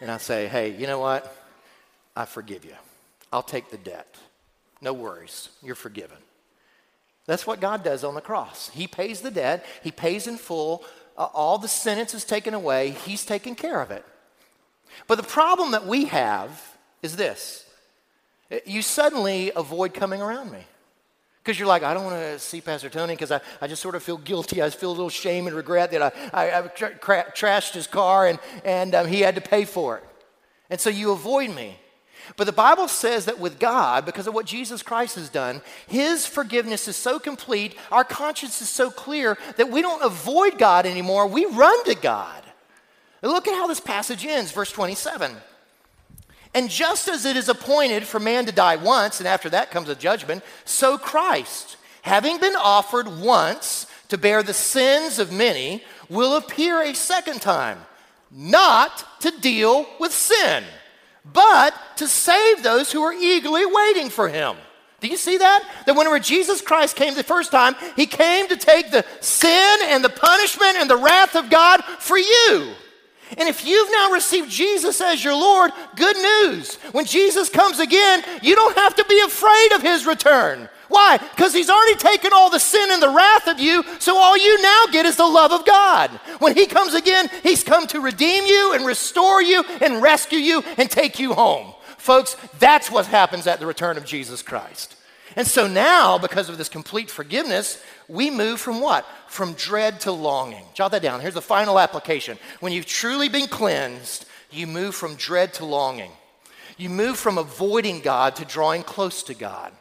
And 0.00 0.10
I 0.10 0.18
say, 0.18 0.48
hey, 0.48 0.74
you 0.76 0.86
know 0.86 0.98
what? 0.98 1.36
I 2.16 2.24
forgive 2.24 2.64
you. 2.64 2.74
I'll 3.32 3.42
take 3.42 3.70
the 3.70 3.78
debt. 3.78 4.16
No 4.80 4.92
worries. 4.92 5.48
You're 5.62 5.74
forgiven. 5.74 6.18
That's 7.26 7.46
what 7.46 7.60
God 7.60 7.82
does 7.82 8.04
on 8.04 8.14
the 8.14 8.20
cross. 8.20 8.68
He 8.70 8.86
pays 8.86 9.22
the 9.22 9.30
debt, 9.30 9.64
He 9.82 9.90
pays 9.90 10.26
in 10.26 10.36
full 10.36 10.84
uh, 11.16 11.28
all 11.32 11.58
the 11.58 11.68
sentence 11.68 12.14
is 12.14 12.24
taken 12.24 12.54
away, 12.54 12.90
he's 12.90 13.24
taken 13.24 13.54
care 13.54 13.80
of 13.80 13.90
it. 13.90 14.04
But 15.06 15.16
the 15.16 15.22
problem 15.22 15.72
that 15.72 15.86
we 15.86 16.06
have 16.06 16.76
is 17.02 17.16
this 17.16 17.66
you 18.66 18.82
suddenly 18.82 19.50
avoid 19.56 19.94
coming 19.94 20.20
around 20.20 20.52
me. 20.52 20.64
Because 21.44 21.58
you're 21.58 21.68
like, 21.68 21.82
I 21.82 21.92
don't 21.92 22.04
want 22.04 22.16
to 22.16 22.38
see 22.38 22.62
Pastor 22.62 22.88
Tony 22.88 23.12
because 23.12 23.30
I, 23.30 23.38
I 23.60 23.66
just 23.66 23.82
sort 23.82 23.94
of 23.94 24.02
feel 24.02 24.16
guilty. 24.16 24.62
I 24.62 24.70
feel 24.70 24.88
a 24.88 24.92
little 24.92 25.10
shame 25.10 25.46
and 25.46 25.54
regret 25.54 25.90
that 25.90 26.00
I, 26.00 26.12
I, 26.32 26.58
I 26.58 26.62
tra- 26.68 26.94
tra- 26.96 27.32
trashed 27.36 27.74
his 27.74 27.86
car 27.86 28.26
and, 28.26 28.38
and 28.64 28.94
um, 28.94 29.06
he 29.06 29.20
had 29.20 29.34
to 29.34 29.42
pay 29.42 29.66
for 29.66 29.98
it. 29.98 30.04
And 30.70 30.80
so 30.80 30.88
you 30.88 31.12
avoid 31.12 31.54
me. 31.54 31.78
But 32.38 32.44
the 32.44 32.52
Bible 32.52 32.88
says 32.88 33.26
that 33.26 33.38
with 33.38 33.58
God, 33.58 34.06
because 34.06 34.26
of 34.26 34.32
what 34.32 34.46
Jesus 34.46 34.82
Christ 34.82 35.16
has 35.16 35.28
done, 35.28 35.60
His 35.86 36.26
forgiveness 36.26 36.88
is 36.88 36.96
so 36.96 37.18
complete, 37.18 37.76
our 37.92 38.04
conscience 38.04 38.62
is 38.62 38.70
so 38.70 38.90
clear 38.90 39.36
that 39.58 39.70
we 39.70 39.82
don't 39.82 40.02
avoid 40.02 40.56
God 40.56 40.86
anymore, 40.86 41.26
we 41.26 41.44
run 41.44 41.84
to 41.84 41.94
God. 41.94 42.42
And 43.22 43.30
look 43.30 43.46
at 43.46 43.54
how 43.54 43.66
this 43.66 43.80
passage 43.80 44.24
ends, 44.24 44.52
verse 44.52 44.72
27. 44.72 45.36
And 46.54 46.70
just 46.70 47.08
as 47.08 47.24
it 47.24 47.36
is 47.36 47.48
appointed 47.48 48.04
for 48.04 48.20
man 48.20 48.46
to 48.46 48.52
die 48.52 48.76
once, 48.76 49.18
and 49.18 49.26
after 49.26 49.50
that 49.50 49.70
comes 49.70 49.88
a 49.88 49.94
judgment, 49.94 50.44
so 50.64 50.96
Christ, 50.96 51.76
having 52.02 52.38
been 52.38 52.56
offered 52.56 53.08
once 53.08 53.86
to 54.08 54.16
bear 54.16 54.42
the 54.42 54.54
sins 54.54 55.18
of 55.18 55.32
many, 55.32 55.82
will 56.08 56.36
appear 56.36 56.80
a 56.80 56.94
second 56.94 57.42
time, 57.42 57.78
not 58.30 59.04
to 59.20 59.32
deal 59.40 59.86
with 59.98 60.12
sin 60.12 60.64
but 61.32 61.74
to 61.96 62.06
save 62.06 62.62
those 62.62 62.92
who 62.92 63.02
are 63.02 63.12
eagerly 63.12 63.64
waiting 63.64 64.10
for 64.10 64.28
him. 64.28 64.56
Do 65.00 65.08
you 65.08 65.16
see 65.16 65.38
that? 65.38 65.68
That 65.86 65.96
whenever 65.96 66.18
Jesus 66.18 66.60
Christ 66.60 66.96
came 66.96 67.14
the 67.14 67.22
first 67.22 67.50
time, 67.50 67.74
he 67.96 68.06
came 68.06 68.48
to 68.48 68.56
take 68.56 68.90
the 68.90 69.04
sin 69.20 69.78
and 69.84 70.04
the 70.04 70.08
punishment 70.08 70.76
and 70.76 70.88
the 70.88 70.96
wrath 70.96 71.36
of 71.36 71.50
God 71.50 71.82
for 71.98 72.16
you. 72.16 72.72
And 73.36 73.48
if 73.48 73.66
you've 73.66 73.90
now 73.90 74.12
received 74.12 74.50
Jesus 74.50 75.00
as 75.00 75.24
your 75.24 75.34
Lord, 75.34 75.70
good 75.96 76.16
news. 76.16 76.76
When 76.92 77.04
Jesus 77.04 77.48
comes 77.48 77.80
again, 77.80 78.22
you 78.42 78.54
don't 78.54 78.76
have 78.76 78.94
to 78.96 79.04
be 79.06 79.20
afraid 79.20 79.72
of 79.72 79.82
his 79.82 80.06
return. 80.06 80.68
Why? 80.88 81.18
Because 81.18 81.52
he's 81.52 81.70
already 81.70 81.96
taken 81.96 82.32
all 82.32 82.50
the 82.50 82.60
sin 82.60 82.90
and 82.90 83.02
the 83.02 83.08
wrath 83.08 83.48
of 83.48 83.58
you, 83.58 83.82
so 83.98 84.16
all 84.16 84.36
you 84.36 84.62
now 84.62 84.84
get 84.92 85.06
is 85.06 85.16
the 85.16 85.26
love 85.26 85.50
of 85.50 85.66
God. 85.66 86.10
When 86.38 86.54
he 86.54 86.66
comes 86.66 86.94
again, 86.94 87.28
he's 87.42 87.64
come 87.64 87.86
to 87.88 88.00
redeem 88.00 88.44
you 88.44 88.74
and 88.74 88.86
restore 88.86 89.42
you 89.42 89.64
and 89.80 90.02
rescue 90.02 90.38
you 90.38 90.62
and 90.76 90.90
take 90.90 91.18
you 91.18 91.32
home. 91.32 91.74
Folks, 91.98 92.36
that's 92.58 92.90
what 92.90 93.06
happens 93.06 93.46
at 93.46 93.60
the 93.60 93.66
return 93.66 93.96
of 93.96 94.04
Jesus 94.04 94.42
Christ. 94.42 94.96
And 95.36 95.46
so 95.46 95.66
now, 95.66 96.18
because 96.18 96.48
of 96.48 96.58
this 96.58 96.68
complete 96.68 97.10
forgiveness, 97.10 97.82
we 98.08 98.30
move 98.30 98.60
from 98.60 98.80
what? 98.80 99.06
From 99.28 99.54
dread 99.54 100.00
to 100.00 100.12
longing. 100.12 100.64
Jot 100.74 100.90
that 100.92 101.02
down. 101.02 101.20
Here's 101.20 101.34
the 101.34 101.42
final 101.42 101.78
application. 101.78 102.38
When 102.60 102.72
you've 102.72 102.86
truly 102.86 103.28
been 103.28 103.48
cleansed, 103.48 104.26
you 104.50 104.66
move 104.66 104.94
from 104.94 105.16
dread 105.16 105.54
to 105.54 105.64
longing. 105.64 106.12
You 106.76 106.90
move 106.90 107.18
from 107.18 107.38
avoiding 107.38 108.00
God 108.00 108.36
to 108.36 108.44
drawing 108.44 108.82
close 108.82 109.22
to 109.24 109.34
God 109.34 109.72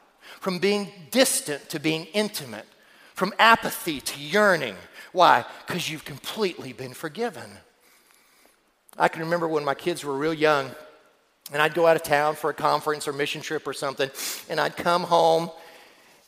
from 0.43 0.59
being 0.59 0.91
distant 1.09 1.69
to 1.69 1.79
being 1.79 2.03
intimate, 2.07 2.65
from 3.13 3.33
apathy 3.39 4.01
to 4.01 4.19
yearning. 4.19 4.75
Why? 5.13 5.45
Because 5.65 5.89
you've 5.89 6.03
completely 6.03 6.73
been 6.73 6.93
forgiven. 6.93 7.49
I 8.97 9.07
can 9.07 9.21
remember 9.21 9.47
when 9.47 9.63
my 9.63 9.73
kids 9.73 10.03
were 10.03 10.17
real 10.17 10.33
young, 10.33 10.69
and 11.53 11.62
I'd 11.62 11.73
go 11.73 11.88
out 11.88 11.95
of 11.95 12.03
town 12.03 12.36
for 12.36 12.49
a 12.49 12.53
conference 12.53 13.07
or 13.07 13.13
mission 13.13 13.39
trip 13.39 13.65
or 13.65 13.71
something, 13.71 14.12
and 14.49 14.59
I'd 14.59 14.75
come 14.75 15.03
home, 15.03 15.49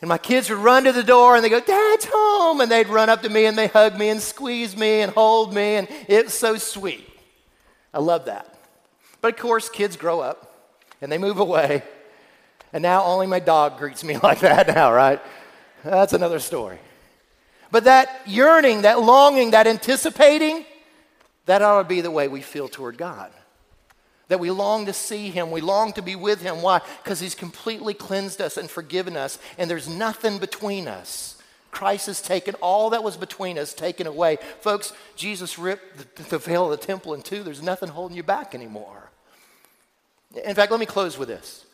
and 0.05 0.09
my 0.09 0.19
kids 0.19 0.51
would 0.51 0.59
run 0.59 0.83
to 0.83 0.91
the 0.91 1.01
door 1.01 1.35
and 1.35 1.43
they 1.43 1.49
go, 1.49 1.59
Dad's 1.59 2.05
home. 2.07 2.61
And 2.61 2.69
they'd 2.69 2.87
run 2.87 3.09
up 3.09 3.23
to 3.23 3.29
me 3.29 3.47
and 3.47 3.57
they 3.57 3.65
hug 3.65 3.97
me 3.97 4.09
and 4.09 4.21
squeeze 4.21 4.77
me 4.77 5.01
and 5.01 5.11
hold 5.11 5.51
me, 5.51 5.77
and 5.77 5.87
it 6.07 6.25
was 6.25 6.33
so 6.35 6.57
sweet. 6.57 7.09
I 7.91 7.97
love 7.97 8.25
that. 8.25 8.55
But 9.19 9.33
of 9.33 9.39
course, 9.39 9.67
kids 9.67 9.97
grow 9.97 10.19
up 10.19 10.69
and 11.01 11.11
they 11.11 11.17
move 11.17 11.39
away, 11.39 11.81
and 12.71 12.83
now 12.83 13.03
only 13.03 13.25
my 13.25 13.39
dog 13.39 13.79
greets 13.79 14.03
me 14.03 14.15
like 14.23 14.41
that 14.41 14.67
now, 14.67 14.93
right? 14.93 15.19
That's 15.83 16.13
another 16.13 16.37
story. 16.37 16.77
But 17.71 17.85
that 17.85 18.21
yearning, 18.27 18.83
that 18.83 19.01
longing, 19.01 19.51
that 19.51 19.65
anticipating, 19.65 20.65
that 21.47 21.63
ought 21.63 21.81
to 21.81 21.87
be 21.89 22.01
the 22.01 22.11
way 22.11 22.27
we 22.27 22.41
feel 22.41 22.67
toward 22.67 22.99
God. 22.99 23.31
That 24.27 24.39
we 24.39 24.49
long 24.49 24.87
to 24.87 24.93
see 24.93 25.29
him. 25.29 25.51
We 25.51 25.61
long 25.61 25.93
to 25.93 26.01
be 26.01 26.15
with 26.15 26.41
him. 26.41 26.61
Why? 26.61 26.81
Because 27.03 27.19
he's 27.19 27.35
completely 27.35 27.93
cleansed 27.93 28.41
us 28.41 28.57
and 28.57 28.69
forgiven 28.69 29.15
us, 29.15 29.37
and 29.57 29.69
there's 29.69 29.87
nothing 29.87 30.39
between 30.39 30.87
us. 30.87 31.37
Christ 31.71 32.07
has 32.07 32.21
taken 32.21 32.55
all 32.55 32.91
that 32.91 33.03
was 33.03 33.17
between 33.17 33.57
us, 33.57 33.73
taken 33.73 34.07
away. 34.07 34.37
Folks, 34.61 34.93
Jesus 35.15 35.59
ripped 35.59 36.15
the, 36.15 36.23
the 36.23 36.37
veil 36.37 36.71
of 36.71 36.71
the 36.71 36.85
temple 36.85 37.13
in 37.13 37.21
two. 37.21 37.43
There's 37.43 37.61
nothing 37.61 37.89
holding 37.89 38.15
you 38.15 38.23
back 38.23 38.55
anymore. 38.55 39.11
In 40.45 40.55
fact, 40.55 40.71
let 40.71 40.79
me 40.79 40.85
close 40.85 41.17
with 41.17 41.27
this. 41.27 41.65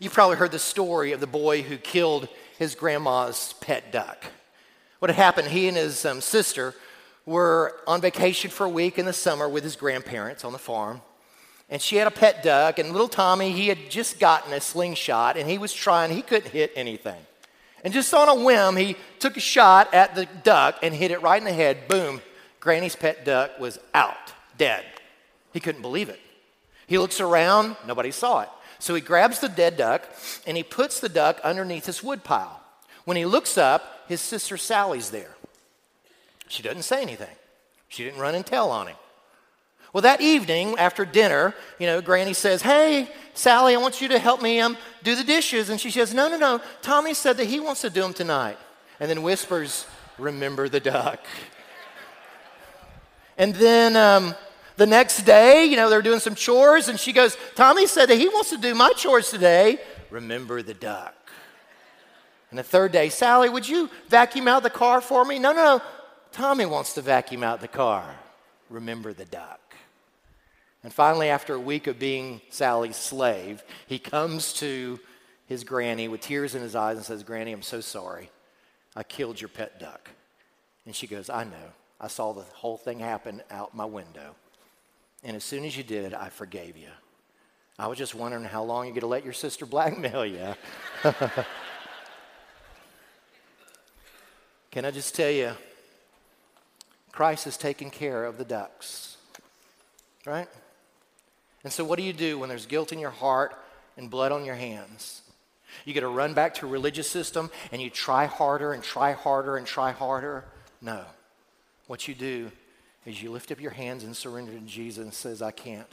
You've 0.00 0.12
probably 0.12 0.36
heard 0.36 0.50
the 0.50 0.58
story 0.58 1.12
of 1.12 1.20
the 1.20 1.26
boy 1.26 1.62
who 1.62 1.76
killed 1.76 2.28
his 2.58 2.74
grandma's 2.74 3.54
pet 3.60 3.92
duck. 3.92 4.24
What 4.98 5.08
had 5.08 5.22
happened, 5.22 5.48
he 5.48 5.68
and 5.68 5.76
his 5.76 6.04
um, 6.04 6.20
sister 6.20 6.74
were 7.26 7.76
on 7.86 8.00
vacation 8.00 8.50
for 8.50 8.66
a 8.66 8.68
week 8.68 8.98
in 8.98 9.06
the 9.06 9.12
summer 9.12 9.48
with 9.48 9.64
his 9.64 9.76
grandparents 9.76 10.44
on 10.44 10.52
the 10.52 10.58
farm. 10.58 11.00
And 11.70 11.80
she 11.80 11.96
had 11.96 12.06
a 12.06 12.10
pet 12.10 12.42
duck, 12.42 12.78
and 12.78 12.92
little 12.92 13.08
Tommy, 13.08 13.52
he 13.52 13.68
had 13.68 13.90
just 13.90 14.20
gotten 14.20 14.52
a 14.52 14.60
slingshot, 14.60 15.36
and 15.36 15.48
he 15.48 15.58
was 15.58 15.72
trying, 15.72 16.10
he 16.10 16.22
couldn't 16.22 16.50
hit 16.50 16.72
anything. 16.76 17.20
And 17.82 17.92
just 17.92 18.12
on 18.14 18.28
a 18.28 18.44
whim, 18.44 18.76
he 18.76 18.96
took 19.18 19.36
a 19.36 19.40
shot 19.40 19.92
at 19.92 20.14
the 20.14 20.26
duck 20.42 20.78
and 20.82 20.94
hit 20.94 21.10
it 21.10 21.22
right 21.22 21.40
in 21.40 21.44
the 21.44 21.52
head. 21.52 21.88
Boom. 21.88 22.20
Granny's 22.60 22.96
pet 22.96 23.24
duck 23.24 23.58
was 23.60 23.78
out, 23.92 24.32
dead. 24.56 24.84
He 25.52 25.60
couldn't 25.60 25.82
believe 25.82 26.08
it. 26.08 26.20
He 26.86 26.98
looks 26.98 27.20
around, 27.20 27.76
nobody 27.86 28.10
saw 28.10 28.40
it. 28.40 28.48
So 28.78 28.94
he 28.94 29.00
grabs 29.00 29.38
the 29.38 29.48
dead 29.48 29.76
duck 29.76 30.02
and 30.46 30.56
he 30.56 30.62
puts 30.62 31.00
the 31.00 31.08
duck 31.08 31.40
underneath 31.44 31.86
his 31.86 32.02
woodpile. 32.02 32.60
When 33.04 33.16
he 33.16 33.24
looks 33.24 33.56
up, 33.58 34.04
his 34.08 34.20
sister 34.20 34.56
Sally's 34.56 35.10
there. 35.10 35.34
She 36.48 36.62
doesn't 36.62 36.82
say 36.82 37.02
anything. 37.02 37.34
She 37.88 38.04
didn't 38.04 38.20
run 38.20 38.34
and 38.34 38.44
tell 38.44 38.70
on 38.70 38.88
him. 38.88 38.96
Well, 39.94 40.02
that 40.02 40.20
evening 40.20 40.76
after 40.76 41.04
dinner, 41.04 41.54
you 41.78 41.86
know, 41.86 42.02
Granny 42.02 42.34
says, 42.34 42.62
Hey, 42.62 43.08
Sally, 43.32 43.74
I 43.74 43.78
want 43.78 44.00
you 44.00 44.08
to 44.08 44.18
help 44.18 44.42
me 44.42 44.60
um, 44.60 44.76
do 45.04 45.14
the 45.14 45.22
dishes. 45.22 45.70
And 45.70 45.80
she 45.80 45.92
says, 45.92 46.12
No, 46.12 46.28
no, 46.28 46.36
no. 46.36 46.60
Tommy 46.82 47.14
said 47.14 47.36
that 47.36 47.44
he 47.44 47.60
wants 47.60 47.80
to 47.82 47.90
do 47.90 48.02
them 48.02 48.12
tonight. 48.12 48.58
And 48.98 49.08
then 49.08 49.22
whispers, 49.22 49.86
Remember 50.18 50.68
the 50.68 50.80
duck. 50.80 51.20
And 53.38 53.54
then 53.54 53.96
um, 53.96 54.34
the 54.76 54.86
next 54.86 55.22
day, 55.22 55.64
you 55.64 55.76
know, 55.76 55.88
they're 55.88 56.02
doing 56.02 56.20
some 56.20 56.34
chores, 56.34 56.88
and 56.88 56.98
she 56.98 57.12
goes, 57.12 57.36
Tommy 57.54 57.86
said 57.86 58.06
that 58.06 58.16
he 58.16 58.28
wants 58.28 58.50
to 58.50 58.58
do 58.58 58.74
my 58.74 58.90
chores 58.96 59.30
today. 59.30 59.78
Remember 60.10 60.60
the 60.60 60.74
duck. 60.74 61.14
And 62.50 62.58
the 62.58 62.64
third 62.64 62.90
day, 62.90 63.10
Sally, 63.10 63.48
would 63.48 63.68
you 63.68 63.88
vacuum 64.08 64.48
out 64.48 64.64
the 64.64 64.70
car 64.70 65.00
for 65.00 65.24
me? 65.24 65.38
No, 65.38 65.52
no, 65.52 65.78
no. 65.78 65.82
Tommy 66.32 66.66
wants 66.66 66.94
to 66.94 67.02
vacuum 67.02 67.44
out 67.44 67.60
the 67.60 67.68
car. 67.68 68.04
Remember 68.70 69.12
the 69.12 69.24
duck. 69.24 69.63
And 70.84 70.92
finally, 70.92 71.30
after 71.30 71.54
a 71.54 71.60
week 71.60 71.86
of 71.86 71.98
being 71.98 72.42
Sally's 72.50 72.96
slave, 72.96 73.64
he 73.86 73.98
comes 73.98 74.52
to 74.54 75.00
his 75.46 75.64
granny 75.64 76.08
with 76.08 76.20
tears 76.20 76.54
in 76.54 76.60
his 76.60 76.76
eyes 76.76 76.98
and 76.98 77.06
says, 77.06 77.22
Granny, 77.22 77.52
I'm 77.52 77.62
so 77.62 77.80
sorry. 77.80 78.30
I 78.94 79.02
killed 79.02 79.40
your 79.40 79.48
pet 79.48 79.80
duck. 79.80 80.10
And 80.84 80.94
she 80.94 81.06
goes, 81.06 81.30
I 81.30 81.44
know. 81.44 81.72
I 81.98 82.08
saw 82.08 82.34
the 82.34 82.42
whole 82.42 82.76
thing 82.76 82.98
happen 82.98 83.42
out 83.50 83.74
my 83.74 83.86
window. 83.86 84.34
And 85.22 85.34
as 85.34 85.42
soon 85.42 85.64
as 85.64 85.74
you 85.74 85.82
did, 85.82 86.12
I 86.12 86.28
forgave 86.28 86.76
you. 86.76 86.90
I 87.78 87.86
was 87.86 87.96
just 87.96 88.14
wondering 88.14 88.44
how 88.44 88.62
long 88.62 88.84
you're 88.84 88.92
going 88.92 89.00
to 89.00 89.06
let 89.06 89.24
your 89.24 89.32
sister 89.32 89.64
blackmail 89.64 90.26
you. 90.26 90.54
Can 94.70 94.84
I 94.84 94.90
just 94.90 95.14
tell 95.14 95.30
you, 95.30 95.52
Christ 97.10 97.46
has 97.46 97.56
taken 97.56 97.88
care 97.90 98.26
of 98.26 98.36
the 98.36 98.44
ducks, 98.44 99.16
right? 100.26 100.48
And 101.64 101.72
so, 101.72 101.84
what 101.84 101.98
do 101.98 102.04
you 102.04 102.12
do 102.12 102.38
when 102.38 102.48
there's 102.48 102.66
guilt 102.66 102.92
in 102.92 102.98
your 102.98 103.10
heart 103.10 103.58
and 103.96 104.10
blood 104.10 104.30
on 104.30 104.44
your 104.44 104.54
hands? 104.54 105.22
You 105.84 105.92
get 105.92 106.00
to 106.00 106.08
run 106.08 106.34
back 106.34 106.54
to 106.54 106.66
a 106.66 106.68
religious 106.68 107.10
system 107.10 107.50
and 107.72 107.82
you 107.82 107.90
try 107.90 108.26
harder 108.26 108.72
and 108.72 108.82
try 108.82 109.12
harder 109.12 109.56
and 109.56 109.66
try 109.66 109.90
harder? 109.90 110.44
No. 110.80 111.04
What 111.86 112.06
you 112.06 112.14
do 112.14 112.52
is 113.04 113.22
you 113.22 113.30
lift 113.30 113.50
up 113.50 113.60
your 113.60 113.72
hands 113.72 114.04
and 114.04 114.16
surrender 114.16 114.52
to 114.52 114.60
Jesus 114.60 115.02
and 115.02 115.12
says, 115.12 115.42
I 115.42 115.50
can't. 115.50 115.88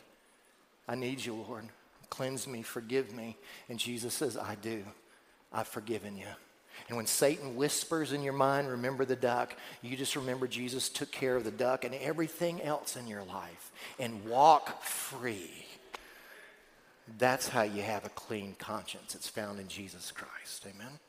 I 0.88 0.96
need 0.96 1.26
you, 1.26 1.34
Lord. 1.34 1.66
Cleanse 2.10 2.48
me, 2.48 2.62
forgive 2.62 3.14
me. 3.14 3.38
And 3.70 3.80
Jesus 3.80 4.14
says, 4.14 4.38
I 4.38 4.56
do. 4.56 4.84
I've 5.52 5.68
forgiven 5.68 6.18
you. 6.18 6.28
And 6.88 6.98
when 6.98 7.06
Satan 7.06 7.56
whispers 7.56 8.12
in 8.12 8.22
your 8.22 8.34
mind, 8.34 8.70
remember 8.70 9.06
the 9.06 9.16
duck, 9.16 9.56
you 9.82 9.96
just 9.96 10.16
remember 10.16 10.48
Jesus 10.48 10.90
took 10.90 11.12
care 11.12 11.36
of 11.36 11.44
the 11.44 11.52
duck 11.52 11.86
and 11.86 11.96
everything 11.96 12.62
else 12.62 12.96
in 12.96 13.08
your 13.08 13.24
life 13.24 13.72
and 14.00 14.26
walk 14.26 14.84
free. 14.84 15.66
That's 17.18 17.48
how 17.48 17.64
you 17.64 17.82
have 17.82 18.06
a 18.06 18.10
clean 18.10 18.56
conscience. 18.58 19.16
It's 19.16 19.28
found 19.28 19.60
in 19.60 19.68
Jesus 19.68 20.12
Christ. 20.12 20.66
Amen. 20.66 21.00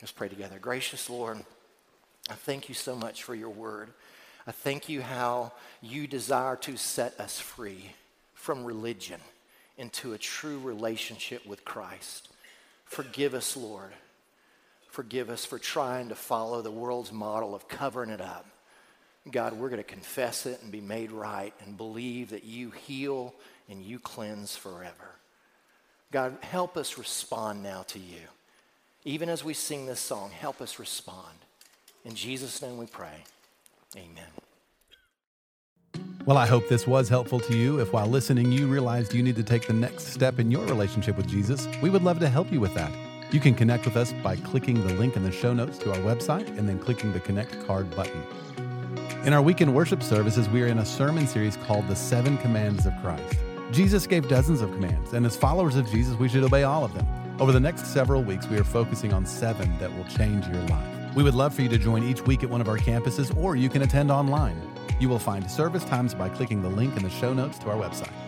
Let's 0.00 0.12
pray 0.12 0.28
together. 0.28 0.58
Gracious 0.58 1.10
Lord, 1.10 1.38
I 2.30 2.34
thank 2.34 2.68
you 2.68 2.74
so 2.74 2.94
much 2.94 3.22
for 3.22 3.34
your 3.34 3.50
word. 3.50 3.90
I 4.46 4.52
thank 4.52 4.88
you 4.88 5.02
how 5.02 5.52
you 5.82 6.06
desire 6.06 6.56
to 6.56 6.76
set 6.76 7.18
us 7.20 7.38
free 7.38 7.92
from 8.34 8.64
religion 8.64 9.20
into 9.76 10.12
a 10.12 10.18
true 10.18 10.58
relationship 10.60 11.46
with 11.46 11.64
Christ. 11.64 12.28
Forgive 12.84 13.34
us, 13.34 13.56
Lord 13.56 13.92
Forgive 14.98 15.30
us 15.30 15.44
for 15.44 15.60
trying 15.60 16.08
to 16.08 16.16
follow 16.16 16.60
the 16.60 16.72
world's 16.72 17.12
model 17.12 17.54
of 17.54 17.68
covering 17.68 18.10
it 18.10 18.20
up. 18.20 18.44
God, 19.30 19.52
we're 19.52 19.68
going 19.68 19.80
to 19.80 19.84
confess 19.84 20.44
it 20.44 20.60
and 20.60 20.72
be 20.72 20.80
made 20.80 21.12
right 21.12 21.54
and 21.64 21.76
believe 21.76 22.30
that 22.30 22.42
you 22.42 22.72
heal 22.72 23.32
and 23.68 23.80
you 23.80 24.00
cleanse 24.00 24.56
forever. 24.56 25.14
God, 26.10 26.36
help 26.40 26.76
us 26.76 26.98
respond 26.98 27.62
now 27.62 27.84
to 27.84 28.00
you. 28.00 28.18
Even 29.04 29.28
as 29.28 29.44
we 29.44 29.54
sing 29.54 29.86
this 29.86 30.00
song, 30.00 30.32
help 30.32 30.60
us 30.60 30.80
respond. 30.80 31.38
In 32.04 32.16
Jesus' 32.16 32.60
name 32.60 32.76
we 32.76 32.86
pray. 32.86 33.22
Amen. 33.96 34.24
Well, 36.26 36.36
I 36.36 36.46
hope 36.46 36.68
this 36.68 36.88
was 36.88 37.08
helpful 37.08 37.38
to 37.38 37.56
you. 37.56 37.78
If 37.78 37.92
while 37.92 38.08
listening 38.08 38.50
you 38.50 38.66
realized 38.66 39.14
you 39.14 39.22
need 39.22 39.36
to 39.36 39.44
take 39.44 39.68
the 39.68 39.72
next 39.74 40.08
step 40.08 40.40
in 40.40 40.50
your 40.50 40.64
relationship 40.64 41.16
with 41.16 41.28
Jesus, 41.28 41.68
we 41.80 41.88
would 41.88 42.02
love 42.02 42.18
to 42.18 42.28
help 42.28 42.52
you 42.52 42.58
with 42.58 42.74
that. 42.74 43.07
You 43.30 43.40
can 43.40 43.54
connect 43.54 43.84
with 43.84 43.94
us 43.98 44.14
by 44.22 44.36
clicking 44.36 44.86
the 44.86 44.94
link 44.94 45.14
in 45.14 45.22
the 45.22 45.30
show 45.30 45.52
notes 45.52 45.76
to 45.78 45.92
our 45.92 45.98
website 45.98 46.48
and 46.56 46.66
then 46.66 46.78
clicking 46.78 47.12
the 47.12 47.20
Connect 47.20 47.66
card 47.66 47.94
button. 47.94 48.22
In 49.24 49.34
our 49.34 49.42
weekend 49.42 49.74
worship 49.74 50.02
services, 50.02 50.48
we 50.48 50.62
are 50.62 50.66
in 50.66 50.78
a 50.78 50.86
sermon 50.86 51.26
series 51.26 51.58
called 51.58 51.86
The 51.88 51.94
Seven 51.94 52.38
Commands 52.38 52.86
of 52.86 52.94
Christ. 53.02 53.36
Jesus 53.70 54.06
gave 54.06 54.30
dozens 54.30 54.62
of 54.62 54.70
commands, 54.70 55.12
and 55.12 55.26
as 55.26 55.36
followers 55.36 55.76
of 55.76 55.86
Jesus, 55.90 56.16
we 56.16 56.26
should 56.26 56.42
obey 56.42 56.62
all 56.62 56.84
of 56.84 56.94
them. 56.94 57.06
Over 57.38 57.52
the 57.52 57.60
next 57.60 57.88
several 57.88 58.22
weeks, 58.22 58.48
we 58.48 58.58
are 58.58 58.64
focusing 58.64 59.12
on 59.12 59.26
seven 59.26 59.78
that 59.78 59.94
will 59.94 60.04
change 60.04 60.46
your 60.46 60.62
life. 60.68 61.14
We 61.14 61.22
would 61.22 61.34
love 61.34 61.52
for 61.52 61.60
you 61.60 61.68
to 61.68 61.78
join 61.78 62.04
each 62.04 62.22
week 62.22 62.42
at 62.42 62.48
one 62.48 62.62
of 62.62 62.68
our 62.68 62.78
campuses, 62.78 63.36
or 63.36 63.56
you 63.56 63.68
can 63.68 63.82
attend 63.82 64.10
online. 64.10 64.58
You 65.00 65.10
will 65.10 65.18
find 65.18 65.50
service 65.50 65.84
times 65.84 66.14
by 66.14 66.30
clicking 66.30 66.62
the 66.62 66.70
link 66.70 66.96
in 66.96 67.02
the 67.02 67.10
show 67.10 67.34
notes 67.34 67.58
to 67.58 67.68
our 67.68 67.76
website. 67.76 68.27